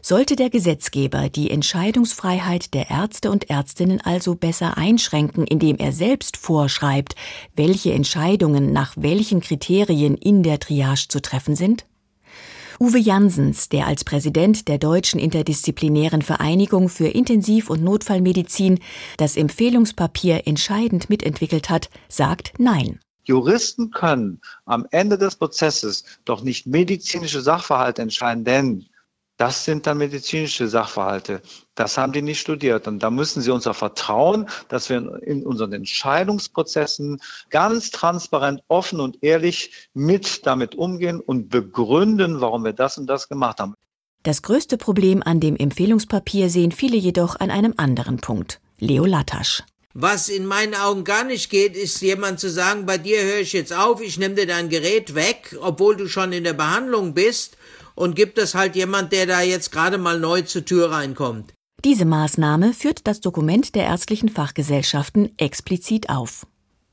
Sollte 0.00 0.34
der 0.34 0.48
Gesetzgeber 0.48 1.28
die 1.28 1.50
Entscheidungsfreiheit 1.50 2.72
der 2.72 2.88
Ärzte 2.88 3.30
und 3.30 3.50
Ärztinnen 3.50 4.00
also 4.00 4.34
besser 4.34 4.78
einschränken, 4.78 5.46
indem 5.46 5.76
er 5.76 5.92
selbst 5.92 6.38
vorschreibt, 6.38 7.16
welche 7.54 7.92
Entscheidungen 7.92 8.72
nach 8.72 8.94
welchen 8.96 9.42
Kriterien 9.42 10.16
in 10.16 10.42
der 10.42 10.58
Triage 10.58 11.08
zu 11.08 11.20
treffen 11.20 11.56
sind? 11.56 11.84
Uwe 12.82 12.96
Jansens, 12.96 13.68
der 13.68 13.86
als 13.86 14.04
Präsident 14.04 14.66
der 14.66 14.78
Deutschen 14.78 15.20
Interdisziplinären 15.20 16.22
Vereinigung 16.22 16.88
für 16.88 17.08
Intensiv- 17.08 17.68
und 17.68 17.84
Notfallmedizin 17.84 18.78
das 19.18 19.36
Empfehlungspapier 19.36 20.46
entscheidend 20.46 21.10
mitentwickelt 21.10 21.68
hat, 21.68 21.90
sagt 22.08 22.54
Nein. 22.56 22.98
Juristen 23.24 23.90
können 23.90 24.40
am 24.64 24.86
Ende 24.92 25.18
des 25.18 25.36
Prozesses 25.36 26.04
doch 26.24 26.42
nicht 26.42 26.66
medizinische 26.66 27.42
Sachverhalte 27.42 28.00
entscheiden, 28.00 28.44
denn 28.44 28.86
das 29.40 29.64
sind 29.64 29.86
dann 29.86 29.96
medizinische 29.96 30.68
Sachverhalte. 30.68 31.40
Das 31.74 31.96
haben 31.96 32.12
die 32.12 32.20
nicht 32.20 32.40
studiert. 32.40 32.86
Und 32.86 32.98
da 32.98 33.10
müssen 33.10 33.40
sie 33.40 33.50
uns 33.50 33.66
auch 33.66 33.74
vertrauen, 33.74 34.46
dass 34.68 34.90
wir 34.90 34.98
in 35.22 35.46
unseren 35.46 35.72
Entscheidungsprozessen 35.72 37.22
ganz 37.48 37.90
transparent, 37.90 38.60
offen 38.68 39.00
und 39.00 39.22
ehrlich 39.22 39.88
mit 39.94 40.46
damit 40.46 40.74
umgehen 40.74 41.20
und 41.20 41.48
begründen, 41.48 42.42
warum 42.42 42.66
wir 42.66 42.74
das 42.74 42.98
und 42.98 43.06
das 43.06 43.30
gemacht 43.30 43.60
haben. 43.60 43.74
Das 44.24 44.42
größte 44.42 44.76
Problem 44.76 45.22
an 45.24 45.40
dem 45.40 45.56
Empfehlungspapier 45.56 46.50
sehen 46.50 46.70
viele 46.70 46.98
jedoch 46.98 47.40
an 47.40 47.50
einem 47.50 47.72
anderen 47.78 48.18
Punkt. 48.18 48.60
Leo 48.78 49.06
Latasch. 49.06 49.62
Was 49.94 50.28
in 50.28 50.44
meinen 50.44 50.74
Augen 50.74 51.02
gar 51.02 51.24
nicht 51.24 51.48
geht, 51.48 51.76
ist 51.76 52.02
jemand 52.02 52.40
zu 52.40 52.50
sagen, 52.50 52.84
bei 52.84 52.98
dir 52.98 53.22
höre 53.22 53.40
ich 53.40 53.54
jetzt 53.54 53.72
auf, 53.72 54.02
ich 54.02 54.18
nehme 54.18 54.34
dir 54.34 54.46
dein 54.46 54.68
Gerät 54.68 55.14
weg, 55.14 55.56
obwohl 55.62 55.96
du 55.96 56.08
schon 56.08 56.32
in 56.32 56.44
der 56.44 56.52
Behandlung 56.52 57.14
bist 57.14 57.56
und 57.94 58.16
gibt 58.16 58.38
es 58.38 58.54
halt 58.54 58.76
jemand, 58.76 59.12
der 59.12 59.26
da 59.26 59.40
jetzt 59.42 59.72
gerade 59.72 59.98
mal 59.98 60.18
neu 60.18 60.42
zur 60.42 60.64
Tür 60.64 60.90
reinkommt. 60.90 61.52
Diese 61.84 62.04
Maßnahme 62.04 62.74
führt 62.74 63.06
das 63.06 63.20
Dokument 63.20 63.74
der 63.74 63.84
ärztlichen 63.84 64.28
Fachgesellschaften 64.28 65.30
explizit 65.38 66.10
auf. 66.10 66.46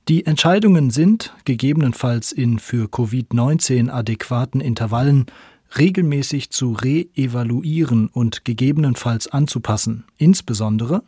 Die 0.07 0.25
Entscheidungen 0.25 0.89
sind, 0.89 1.33
gegebenenfalls 1.43 2.31
in 2.31 2.60
für 2.60 2.86
Covid-19 2.86 3.89
adäquaten 3.89 4.62
Intervallen, 4.62 5.25
regelmäßig 5.77 6.49
zu 6.51 6.71
re-evaluieren 6.71 8.07
und 8.07 8.45
gegebenenfalls 8.45 9.27
anzupassen, 9.27 10.05
insbesondere 10.17 11.03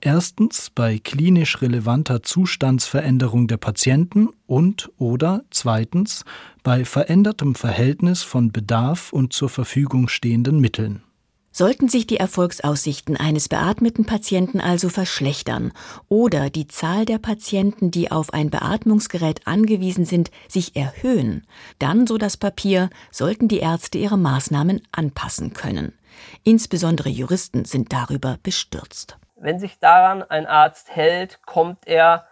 Erstens 0.00 0.70
bei 0.72 0.98
klinisch 0.98 1.60
relevanter 1.60 2.22
Zustandsveränderung 2.22 3.48
der 3.48 3.56
Patienten 3.56 4.28
und 4.46 4.90
oder 4.96 5.42
zweitens 5.50 6.24
bei 6.62 6.84
verändertem 6.84 7.56
Verhältnis 7.56 8.22
von 8.22 8.52
Bedarf 8.52 9.12
und 9.12 9.32
zur 9.32 9.48
Verfügung 9.48 10.06
stehenden 10.06 10.60
Mitteln. 10.60 11.02
Sollten 11.50 11.88
sich 11.88 12.06
die 12.06 12.18
Erfolgsaussichten 12.18 13.16
eines 13.16 13.48
beatmeten 13.48 14.04
Patienten 14.04 14.60
also 14.60 14.88
verschlechtern 14.88 15.72
oder 16.08 16.50
die 16.50 16.68
Zahl 16.68 17.04
der 17.04 17.18
Patienten, 17.18 17.90
die 17.90 18.12
auf 18.12 18.32
ein 18.32 18.50
Beatmungsgerät 18.50 19.48
angewiesen 19.48 20.04
sind, 20.04 20.30
sich 20.46 20.76
erhöhen, 20.76 21.44
dann, 21.80 22.06
so 22.06 22.18
das 22.18 22.36
Papier, 22.36 22.90
sollten 23.10 23.48
die 23.48 23.58
Ärzte 23.58 23.98
ihre 23.98 24.18
Maßnahmen 24.18 24.82
anpassen 24.92 25.54
können. 25.54 25.94
Insbesondere 26.44 27.08
Juristen 27.08 27.64
sind 27.64 27.92
darüber 27.92 28.38
bestürzt. 28.44 29.18
Wenn 29.40 29.60
sich 29.60 29.78
daran 29.78 30.22
ein 30.22 30.46
Arzt 30.46 30.94
hält, 30.94 31.42
kommt 31.46 31.86
er 31.86 32.26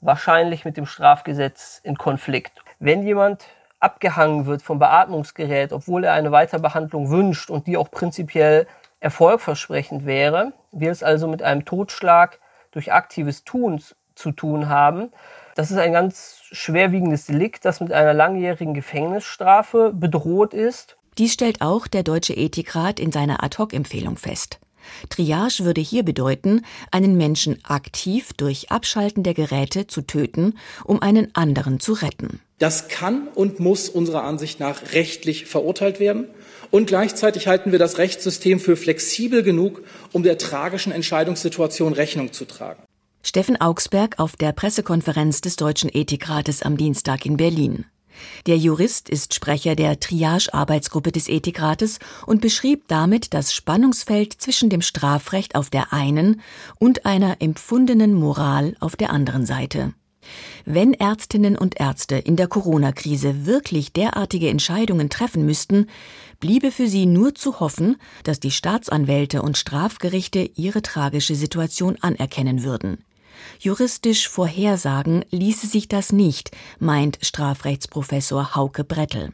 wahrscheinlich 0.00 0.66
mit 0.66 0.76
dem 0.76 0.84
Strafgesetz 0.84 1.80
in 1.82 1.96
Konflikt. 1.96 2.52
Wenn 2.78 3.02
jemand 3.02 3.46
abgehangen 3.78 4.44
wird 4.44 4.60
vom 4.60 4.78
Beatmungsgerät, 4.78 5.72
obwohl 5.72 6.04
er 6.04 6.12
eine 6.12 6.32
Weiterbehandlung 6.32 7.08
wünscht 7.08 7.48
und 7.48 7.66
die 7.66 7.78
auch 7.78 7.90
prinzipiell 7.90 8.66
erfolgversprechend 9.00 10.04
wäre, 10.04 10.52
wir 10.70 10.90
es 10.90 11.02
also 11.02 11.28
mit 11.28 11.42
einem 11.42 11.64
Totschlag 11.64 12.38
durch 12.72 12.92
aktives 12.92 13.44
Tun 13.44 13.82
zu 14.14 14.32
tun 14.32 14.68
haben. 14.68 15.10
Das 15.54 15.70
ist 15.70 15.78
ein 15.78 15.92
ganz 15.92 16.42
schwerwiegendes 16.52 17.24
Delikt, 17.24 17.64
das 17.64 17.80
mit 17.80 17.90
einer 17.90 18.12
langjährigen 18.12 18.74
Gefängnisstrafe 18.74 19.92
bedroht 19.94 20.52
ist. 20.52 20.98
Dies 21.16 21.32
stellt 21.32 21.62
auch 21.62 21.86
der 21.86 22.02
Deutsche 22.02 22.34
Ethikrat 22.34 23.00
in 23.00 23.12
seiner 23.12 23.42
Ad-Hoc-Empfehlung 23.42 24.16
fest. 24.16 24.60
Triage 25.08 25.64
würde 25.64 25.80
hier 25.80 26.02
bedeuten, 26.02 26.62
einen 26.90 27.16
Menschen 27.16 27.58
aktiv 27.64 28.32
durch 28.36 28.70
Abschalten 28.70 29.22
der 29.22 29.34
Geräte 29.34 29.86
zu 29.86 30.02
töten, 30.02 30.54
um 30.84 31.02
einen 31.02 31.34
anderen 31.34 31.80
zu 31.80 31.92
retten. 31.92 32.40
Das 32.58 32.88
kann 32.88 33.28
und 33.34 33.58
muss 33.58 33.88
unserer 33.88 34.24
Ansicht 34.24 34.60
nach 34.60 34.92
rechtlich 34.92 35.46
verurteilt 35.46 35.98
werden. 35.98 36.26
Und 36.70 36.86
gleichzeitig 36.86 37.46
halten 37.46 37.72
wir 37.72 37.78
das 37.78 37.98
Rechtssystem 37.98 38.60
für 38.60 38.76
flexibel 38.76 39.42
genug, 39.42 39.82
um 40.12 40.22
der 40.22 40.38
tragischen 40.38 40.92
Entscheidungssituation 40.92 41.94
Rechnung 41.94 42.32
zu 42.32 42.44
tragen. 42.44 42.82
Steffen 43.22 43.60
Augsberg 43.60 44.18
auf 44.18 44.36
der 44.36 44.52
Pressekonferenz 44.52 45.40
des 45.40 45.56
Deutschen 45.56 45.90
Ethikrates 45.92 46.62
am 46.62 46.76
Dienstag 46.76 47.26
in 47.26 47.36
Berlin. 47.36 47.86
Der 48.46 48.56
Jurist 48.56 49.08
ist 49.08 49.34
Sprecher 49.34 49.76
der 49.76 50.00
Triage-Arbeitsgruppe 50.00 51.12
des 51.12 51.28
Ethikrates 51.28 51.98
und 52.26 52.40
beschrieb 52.40 52.88
damit 52.88 53.34
das 53.34 53.52
Spannungsfeld 53.54 54.34
zwischen 54.34 54.70
dem 54.70 54.82
Strafrecht 54.82 55.54
auf 55.54 55.70
der 55.70 55.92
einen 55.92 56.40
und 56.78 57.06
einer 57.06 57.40
empfundenen 57.40 58.14
Moral 58.14 58.76
auf 58.80 58.96
der 58.96 59.10
anderen 59.10 59.46
Seite. 59.46 59.94
Wenn 60.64 60.94
Ärztinnen 60.94 61.56
und 61.56 61.80
Ärzte 61.80 62.16
in 62.16 62.36
der 62.36 62.46
Corona-Krise 62.46 63.46
wirklich 63.46 63.92
derartige 63.92 64.48
Entscheidungen 64.48 65.08
treffen 65.08 65.46
müssten, 65.46 65.86
bliebe 66.38 66.70
für 66.70 66.88
sie 66.88 67.06
nur 67.06 67.34
zu 67.34 67.60
hoffen, 67.60 67.96
dass 68.24 68.40
die 68.40 68.50
Staatsanwälte 68.50 69.42
und 69.42 69.56
Strafgerichte 69.56 70.50
ihre 70.54 70.82
tragische 70.82 71.34
Situation 71.34 71.96
anerkennen 72.00 72.62
würden. 72.62 73.04
Juristisch 73.58 74.28
vorhersagen 74.28 75.24
ließe 75.30 75.66
sich 75.66 75.88
das 75.88 76.12
nicht, 76.12 76.50
meint 76.78 77.18
Strafrechtsprofessor 77.22 78.54
Hauke 78.54 78.84
Brettel. 78.84 79.32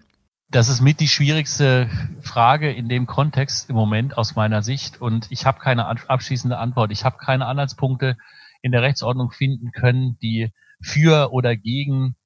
Das 0.49 0.69
ist 0.69 0.81
mit 0.81 1.01
die 1.01 1.09
schwierigste 1.09 1.91
Frage 2.23 2.73
in 2.73 2.89
dem 2.89 3.07
Kontext 3.07 3.69
im 3.69 3.75
Moment 3.75 4.17
aus 4.17 4.37
meiner 4.37 4.63
Sicht. 4.63 5.01
Und 5.01 5.27
ich 5.31 5.45
habe 5.45 5.59
keine 5.59 5.87
abschließende 5.87 6.57
Antwort. 6.57 6.93
Ich 6.93 7.05
habe 7.05 7.19
keine 7.19 7.47
Anhaltspunkte 7.47 8.17
in 8.63 8.71
der 8.71 8.83
Rechtsordnung 8.83 9.33
finden 9.33 9.73
können, 9.73 10.19
die 10.23 10.53
für 10.81 11.33
oder 11.33 11.57
gegen 11.57 12.17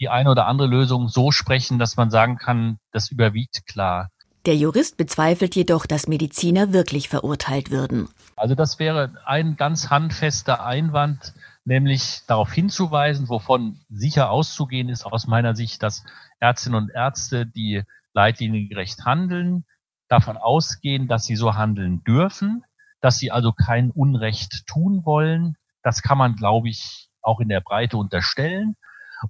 die 0.00 0.08
eine 0.08 0.30
oder 0.30 0.46
andere 0.46 0.68
Lösung 0.68 1.08
so 1.08 1.30
sprechen, 1.30 1.78
dass 1.78 1.96
man 1.96 2.10
sagen 2.10 2.36
kann, 2.36 2.78
das 2.92 3.10
überwiegt 3.10 3.66
klar. 3.66 4.10
Der 4.48 4.56
Jurist 4.56 4.96
bezweifelt 4.96 5.56
jedoch, 5.56 5.84
dass 5.84 6.08
Mediziner 6.08 6.72
wirklich 6.72 7.10
verurteilt 7.10 7.70
würden. 7.70 8.08
Also 8.34 8.54
das 8.54 8.78
wäre 8.78 9.12
ein 9.26 9.58
ganz 9.58 9.90
handfester 9.90 10.64
Einwand, 10.64 11.34
nämlich 11.66 12.22
darauf 12.26 12.50
hinzuweisen, 12.50 13.28
wovon 13.28 13.78
sicher 13.90 14.30
auszugehen 14.30 14.88
ist 14.88 15.04
aus 15.04 15.26
meiner 15.26 15.54
Sicht, 15.54 15.82
dass 15.82 16.02
Ärztinnen 16.40 16.82
und 16.82 16.88
Ärzte, 16.88 17.44
die 17.44 17.82
leitliniengerecht 18.14 19.04
handeln, 19.04 19.66
davon 20.08 20.38
ausgehen, 20.38 21.08
dass 21.08 21.24
sie 21.24 21.36
so 21.36 21.54
handeln 21.54 22.02
dürfen, 22.04 22.64
dass 23.02 23.18
sie 23.18 23.30
also 23.30 23.52
kein 23.52 23.90
Unrecht 23.90 24.66
tun 24.66 25.02
wollen. 25.04 25.58
Das 25.82 26.00
kann 26.00 26.16
man, 26.16 26.36
glaube 26.36 26.70
ich, 26.70 27.10
auch 27.20 27.40
in 27.40 27.50
der 27.50 27.60
Breite 27.60 27.98
unterstellen. 27.98 28.76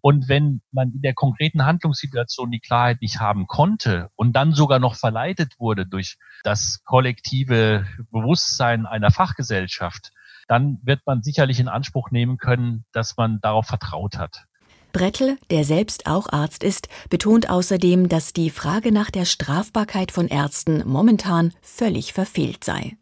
Und 0.00 0.28
wenn 0.28 0.60
man 0.72 0.92
in 0.92 1.02
der 1.02 1.14
konkreten 1.14 1.64
Handlungssituation 1.64 2.50
die 2.50 2.60
Klarheit 2.60 3.00
nicht 3.00 3.20
haben 3.20 3.46
konnte 3.46 4.10
und 4.16 4.34
dann 4.34 4.52
sogar 4.52 4.78
noch 4.78 4.94
verleitet 4.94 5.54
wurde 5.58 5.86
durch 5.86 6.18
das 6.42 6.82
kollektive 6.84 7.86
Bewusstsein 8.10 8.86
einer 8.86 9.10
Fachgesellschaft, 9.10 10.12
dann 10.46 10.78
wird 10.82 11.00
man 11.06 11.22
sicherlich 11.22 11.60
in 11.60 11.68
Anspruch 11.68 12.10
nehmen 12.10 12.38
können, 12.38 12.84
dass 12.92 13.16
man 13.16 13.40
darauf 13.40 13.66
vertraut 13.66 14.18
hat. 14.18 14.46
Brettel, 14.92 15.38
der 15.50 15.64
selbst 15.64 16.06
auch 16.06 16.32
Arzt 16.32 16.64
ist, 16.64 16.88
betont 17.10 17.50
außerdem, 17.50 18.08
dass 18.08 18.32
die 18.32 18.50
Frage 18.50 18.90
nach 18.90 19.10
der 19.10 19.26
Strafbarkeit 19.26 20.10
von 20.10 20.28
Ärzten 20.28 20.82
momentan 20.88 21.52
völlig 21.60 22.14
verfehlt 22.14 22.64
sei. 22.64 22.96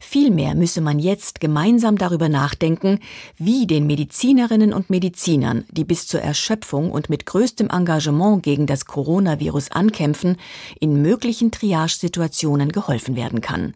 Vielmehr 0.00 0.54
müsse 0.54 0.80
man 0.80 0.98
jetzt 0.98 1.40
gemeinsam 1.40 1.98
darüber 1.98 2.28
nachdenken, 2.28 3.00
wie 3.36 3.66
den 3.66 3.86
Medizinerinnen 3.86 4.72
und 4.72 4.90
Medizinern, 4.90 5.64
die 5.70 5.84
bis 5.84 6.06
zur 6.06 6.20
Erschöpfung 6.20 6.90
und 6.90 7.10
mit 7.10 7.26
größtem 7.26 7.70
Engagement 7.70 8.42
gegen 8.42 8.66
das 8.66 8.86
Coronavirus 8.86 9.70
ankämpfen, 9.72 10.36
in 10.80 11.02
möglichen 11.02 11.50
Triage-Situationen 11.50 12.72
geholfen 12.72 13.16
werden 13.16 13.40
kann. 13.40 13.74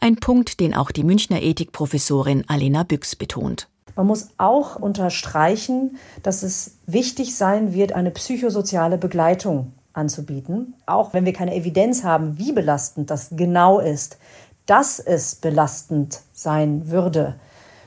Ein 0.00 0.16
Punkt, 0.16 0.60
den 0.60 0.74
auch 0.74 0.90
die 0.90 1.04
Münchner 1.04 1.42
Ethikprofessorin 1.42 2.44
Alena 2.48 2.82
Büchs 2.82 3.16
betont. 3.16 3.68
Man 3.96 4.06
muss 4.06 4.28
auch 4.38 4.76
unterstreichen, 4.76 5.98
dass 6.22 6.42
es 6.42 6.78
wichtig 6.86 7.36
sein 7.36 7.74
wird, 7.74 7.92
eine 7.92 8.10
psychosoziale 8.10 8.96
Begleitung 8.96 9.72
anzubieten. 9.92 10.74
Auch 10.86 11.12
wenn 11.12 11.26
wir 11.26 11.34
keine 11.34 11.54
Evidenz 11.54 12.02
haben, 12.02 12.38
wie 12.38 12.52
belastend 12.52 13.10
das 13.10 13.30
genau 13.32 13.80
ist, 13.80 14.18
dass 14.66 14.98
es 14.98 15.34
belastend 15.34 16.20
sein 16.32 16.88
würde, 16.88 17.38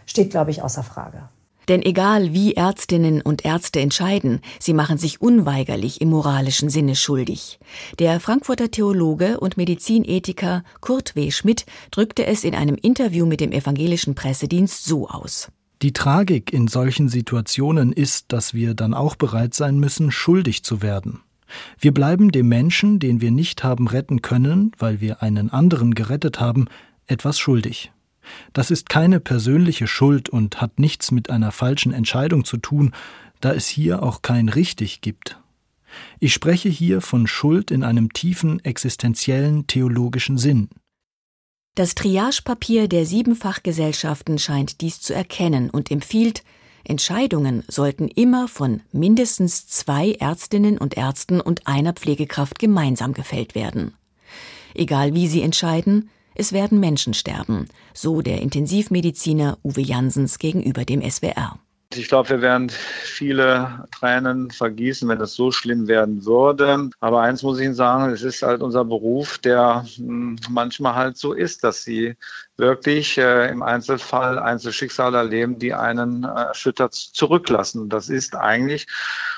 steht, 0.06 0.32
glaube 0.32 0.52
ich, 0.52 0.62
außer 0.62 0.84
Frage. 0.84 1.30
Denn 1.68 1.82
egal 1.82 2.34
wie 2.34 2.54
Ärztinnen 2.54 3.22
und 3.22 3.44
Ärzte 3.44 3.80
entscheiden, 3.80 4.42
sie 4.60 4.74
machen 4.74 4.98
sich 4.98 5.22
unweigerlich 5.22 6.00
im 6.00 6.10
moralischen 6.10 6.70
Sinne 6.70 6.96
schuldig. 6.96 7.60
Der 7.98 8.20
Frankfurter 8.20 8.70
Theologe 8.70 9.40
und 9.40 9.58
Medizinethiker 9.58 10.64
Kurt 10.80 11.16
W. 11.16 11.32
Schmidt 11.32 11.66
drückte 11.92 12.26
es 12.26 12.44
in 12.44 12.54
einem 12.54 12.76
Interview 12.76 13.26
mit 13.26 13.42
dem 13.42 13.52
evangelischen 13.52 14.16
Pressedienst 14.16 14.86
so 14.86 15.08
aus. 15.10 15.50
Die 15.82 15.92
Tragik 15.92 16.54
in 16.54 16.68
solchen 16.68 17.10
Situationen 17.10 17.92
ist, 17.92 18.32
dass 18.32 18.54
wir 18.54 18.76
dann 18.76 18.94
auch 18.94 19.16
bereit 19.16 19.54
sein 19.54 19.78
müssen, 19.80 20.12
schuldig 20.12 20.64
zu 20.64 20.82
werden. 20.82 21.22
Wir 21.80 21.94
bleiben 21.94 22.32
dem 22.32 22.48
Menschen, 22.48 23.00
den 23.00 23.22
wir 23.22 23.32
nicht 23.32 23.64
haben 23.64 23.88
retten 23.88 24.22
können, 24.22 24.72
weil 24.78 25.02
wir 25.02 25.22
einen 25.22 25.50
anderen 25.50 25.94
gerettet 25.94 26.40
haben, 26.40 26.66
etwas 27.08 27.40
schuldig. 27.40 27.92
Das 28.54 28.72
ist 28.72 28.90
keine 28.90 29.20
persönliche 29.20 29.88
Schuld 29.88 30.30
und 30.30 30.62
hat 30.62 30.80
nichts 30.80 31.12
mit 31.12 31.30
einer 31.30 31.52
falschen 31.52 31.94
Entscheidung 31.94 32.44
zu 32.44 32.58
tun, 32.58 32.94
da 33.42 33.54
es 33.54 33.68
hier 33.68 34.02
auch 34.02 34.22
kein 34.22 34.50
richtig 34.50 35.02
gibt. 35.02 35.40
Ich 36.20 36.34
spreche 36.34 36.70
hier 36.70 37.02
von 37.02 37.28
Schuld 37.28 37.72
in 37.72 37.84
einem 37.84 38.12
tiefen 38.12 38.64
existenziellen 38.64 39.68
theologischen 39.68 40.38
Sinn. 40.38 40.70
Das 41.76 41.94
Triagepapier 41.94 42.88
der 42.88 43.06
Siebenfachgesellschaften 43.06 44.40
scheint 44.40 44.82
dies 44.82 45.02
zu 45.02 45.14
erkennen 45.14 45.70
und 45.70 45.92
empfiehlt, 45.92 46.44
Entscheidungen 46.86 47.64
sollten 47.68 48.08
immer 48.08 48.48
von 48.48 48.82
mindestens 48.92 49.68
zwei 49.68 50.14
Ärztinnen 50.14 50.78
und 50.78 50.98
Ärzten 50.98 51.42
und 51.42 51.68
einer 51.68 51.94
Pflegekraft 51.94 52.60
gemeinsam 52.60 53.14
gefällt 53.14 53.56
werden. 53.56 53.94
Egal 54.74 55.14
wie 55.14 55.28
sie 55.28 55.42
entscheiden, 55.42 56.10
es 56.36 56.52
werden 56.52 56.80
Menschen 56.80 57.14
sterben, 57.14 57.68
so 57.94 58.22
der 58.22 58.42
Intensivmediziner 58.42 59.58
Uwe 59.64 59.82
Jansens 59.82 60.38
gegenüber 60.38 60.84
dem 60.84 61.02
SWR. 61.02 61.60
Ich 61.98 62.08
glaube, 62.08 62.30
wir 62.30 62.42
werden 62.42 62.70
viele 62.70 63.88
Tränen 63.98 64.52
vergießen, 64.52 65.08
wenn 65.08 65.22
es 65.22 65.34
so 65.34 65.52
schlimm 65.52 65.88
werden 65.88 66.26
würde. 66.26 66.90
Aber 67.00 67.22
eins 67.22 67.44
muss 67.44 67.60
ich 67.60 67.66
Ihnen 67.66 67.76
sagen, 67.76 68.12
es 68.12 68.24
ist 68.24 68.42
halt 68.42 68.62
unser 68.62 68.84
Beruf, 68.84 69.38
der 69.38 69.86
hm, 69.96 70.38
manchmal 70.50 70.96
halt 70.96 71.18
so 71.18 71.34
ist, 71.34 71.64
dass 71.64 71.84
Sie 71.84 72.16
wirklich 72.58 73.18
äh, 73.18 73.50
im 73.50 73.62
Einzelfall 73.62 74.40
Einzelschicksale 74.40 75.18
erleben, 75.18 75.60
die 75.60 75.74
einen 75.74 76.24
äh, 76.24 76.28
erschüttert 76.28 76.94
zurücklassen. 76.94 77.90
Das 77.90 78.10
ist 78.10 78.36
eigentlich 78.36 78.88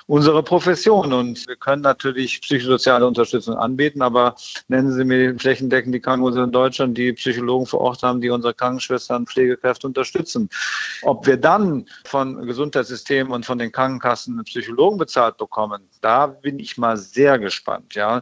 unsere 0.05 0.43
Profession. 0.43 1.13
Und 1.13 1.47
wir 1.47 1.55
können 1.55 1.81
natürlich 1.81 2.41
psychosoziale 2.41 3.05
Unterstützung 3.05 3.55
anbieten, 3.55 4.01
aber 4.01 4.35
nennen 4.67 4.91
Sie 4.91 5.03
mir 5.03 5.37
flächendeckend 5.37 5.93
die 5.93 5.99
Krankenhäuser 5.99 6.43
in 6.43 6.51
Deutschland, 6.51 6.97
die 6.97 7.13
Psychologen 7.13 7.65
vor 7.65 7.81
Ort 7.81 8.03
haben, 8.03 8.21
die 8.21 8.29
unsere 8.29 8.53
Krankenschwestern, 8.53 9.25
Pflegekräfte 9.25 9.87
unterstützen. 9.87 10.49
Ob 11.01 11.25
wir 11.27 11.37
dann 11.37 11.85
von 12.05 12.46
Gesundheitssystemen 12.47 13.31
und 13.31 13.45
von 13.45 13.57
den 13.59 13.71
Krankenkassen 13.71 14.43
Psychologen 14.45 14.97
bezahlt 14.97 15.37
bekommen, 15.37 15.83
da 16.01 16.27
bin 16.27 16.59
ich 16.59 16.77
mal 16.77 16.97
sehr 16.97 17.37
gespannt, 17.37 17.93
ja. 17.93 18.21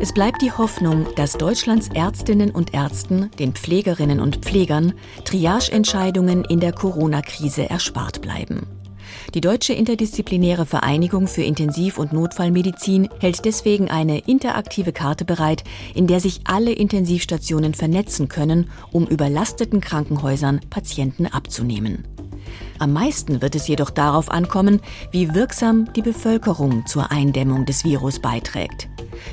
Es 0.00 0.12
bleibt 0.12 0.42
die 0.42 0.50
Hoffnung, 0.50 1.06
dass 1.14 1.34
Deutschlands 1.34 1.88
Ärztinnen 1.94 2.50
und 2.50 2.74
Ärzten, 2.74 3.30
den 3.38 3.52
Pflegerinnen 3.52 4.18
und 4.18 4.44
Pflegern 4.44 4.94
Triageentscheidungen 5.24 6.44
in 6.44 6.58
der 6.58 6.72
Corona-Krise 6.72 7.70
erspart 7.70 8.20
bleiben. 8.20 8.81
Die 9.34 9.40
Deutsche 9.40 9.72
Interdisziplinäre 9.72 10.66
Vereinigung 10.66 11.26
für 11.26 11.42
Intensiv- 11.42 11.96
und 11.96 12.12
Notfallmedizin 12.12 13.08
hält 13.18 13.46
deswegen 13.46 13.90
eine 13.90 14.18
interaktive 14.18 14.92
Karte 14.92 15.24
bereit, 15.24 15.64
in 15.94 16.06
der 16.06 16.20
sich 16.20 16.42
alle 16.44 16.70
Intensivstationen 16.70 17.72
vernetzen 17.72 18.28
können, 18.28 18.68
um 18.90 19.06
überlasteten 19.06 19.80
Krankenhäusern 19.80 20.60
Patienten 20.68 21.24
abzunehmen. 21.24 22.04
Am 22.78 22.92
meisten 22.92 23.40
wird 23.40 23.54
es 23.54 23.68
jedoch 23.68 23.88
darauf 23.88 24.30
ankommen, 24.30 24.80
wie 25.12 25.32
wirksam 25.32 25.90
die 25.94 26.02
Bevölkerung 26.02 26.84
zur 26.84 27.10
Eindämmung 27.10 27.64
des 27.64 27.84
Virus 27.84 28.18
beiträgt. 28.18 28.90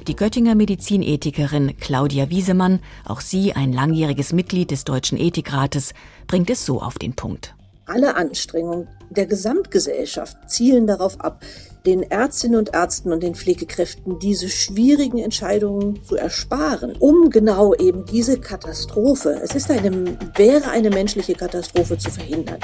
Die 0.07 0.15
Göttinger 0.15 0.55
Medizinethikerin 0.55 1.75
Claudia 1.77 2.29
Wiesemann, 2.29 2.79
auch 3.03 3.19
sie 3.19 3.51
ein 3.51 3.73
langjähriges 3.73 4.31
Mitglied 4.31 4.71
des 4.71 4.85
Deutschen 4.85 5.17
Ethikrates, 5.17 5.93
bringt 6.25 6.49
es 6.49 6.65
so 6.65 6.81
auf 6.81 6.97
den 6.97 7.15
Punkt. 7.15 7.53
Alle 7.89 8.15
Anstrengungen 8.15 8.88
der 9.10 9.25
Gesamtgesellschaft 9.25 10.38
zielen 10.47 10.86
darauf 10.86 11.19
ab, 11.21 11.43
den 11.88 12.04
Ärztinnen 12.04 12.60
und 12.60 12.75
Ärzten 12.75 13.12
und 13.12 13.23
den 13.23 13.34
Pflegekräften 13.34 14.19
diese 14.19 14.47
schwierigen 14.47 15.17
Entscheidungen 15.17 15.99
zu 16.04 16.15
ersparen, 16.15 16.95
um 16.99 17.32
genau 17.32 17.73
eben 17.73 18.06
diese 18.06 18.39
Katastrophe, 18.39 19.41
es 19.43 19.56
ist 19.56 19.71
eine, 19.71 20.19
wäre 20.36 20.69
eine 20.69 20.91
menschliche 20.91 21.34
Katastrophe 21.34 21.97
zu 21.97 22.12
verhindern. 22.12 22.60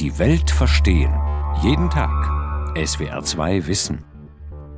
Die 0.00 0.18
Welt 0.18 0.50
verstehen. 0.50 1.14
Jeden 1.62 1.90
Tag. 1.90 2.10
SWR2 2.74 3.68
Wissen. 3.68 4.15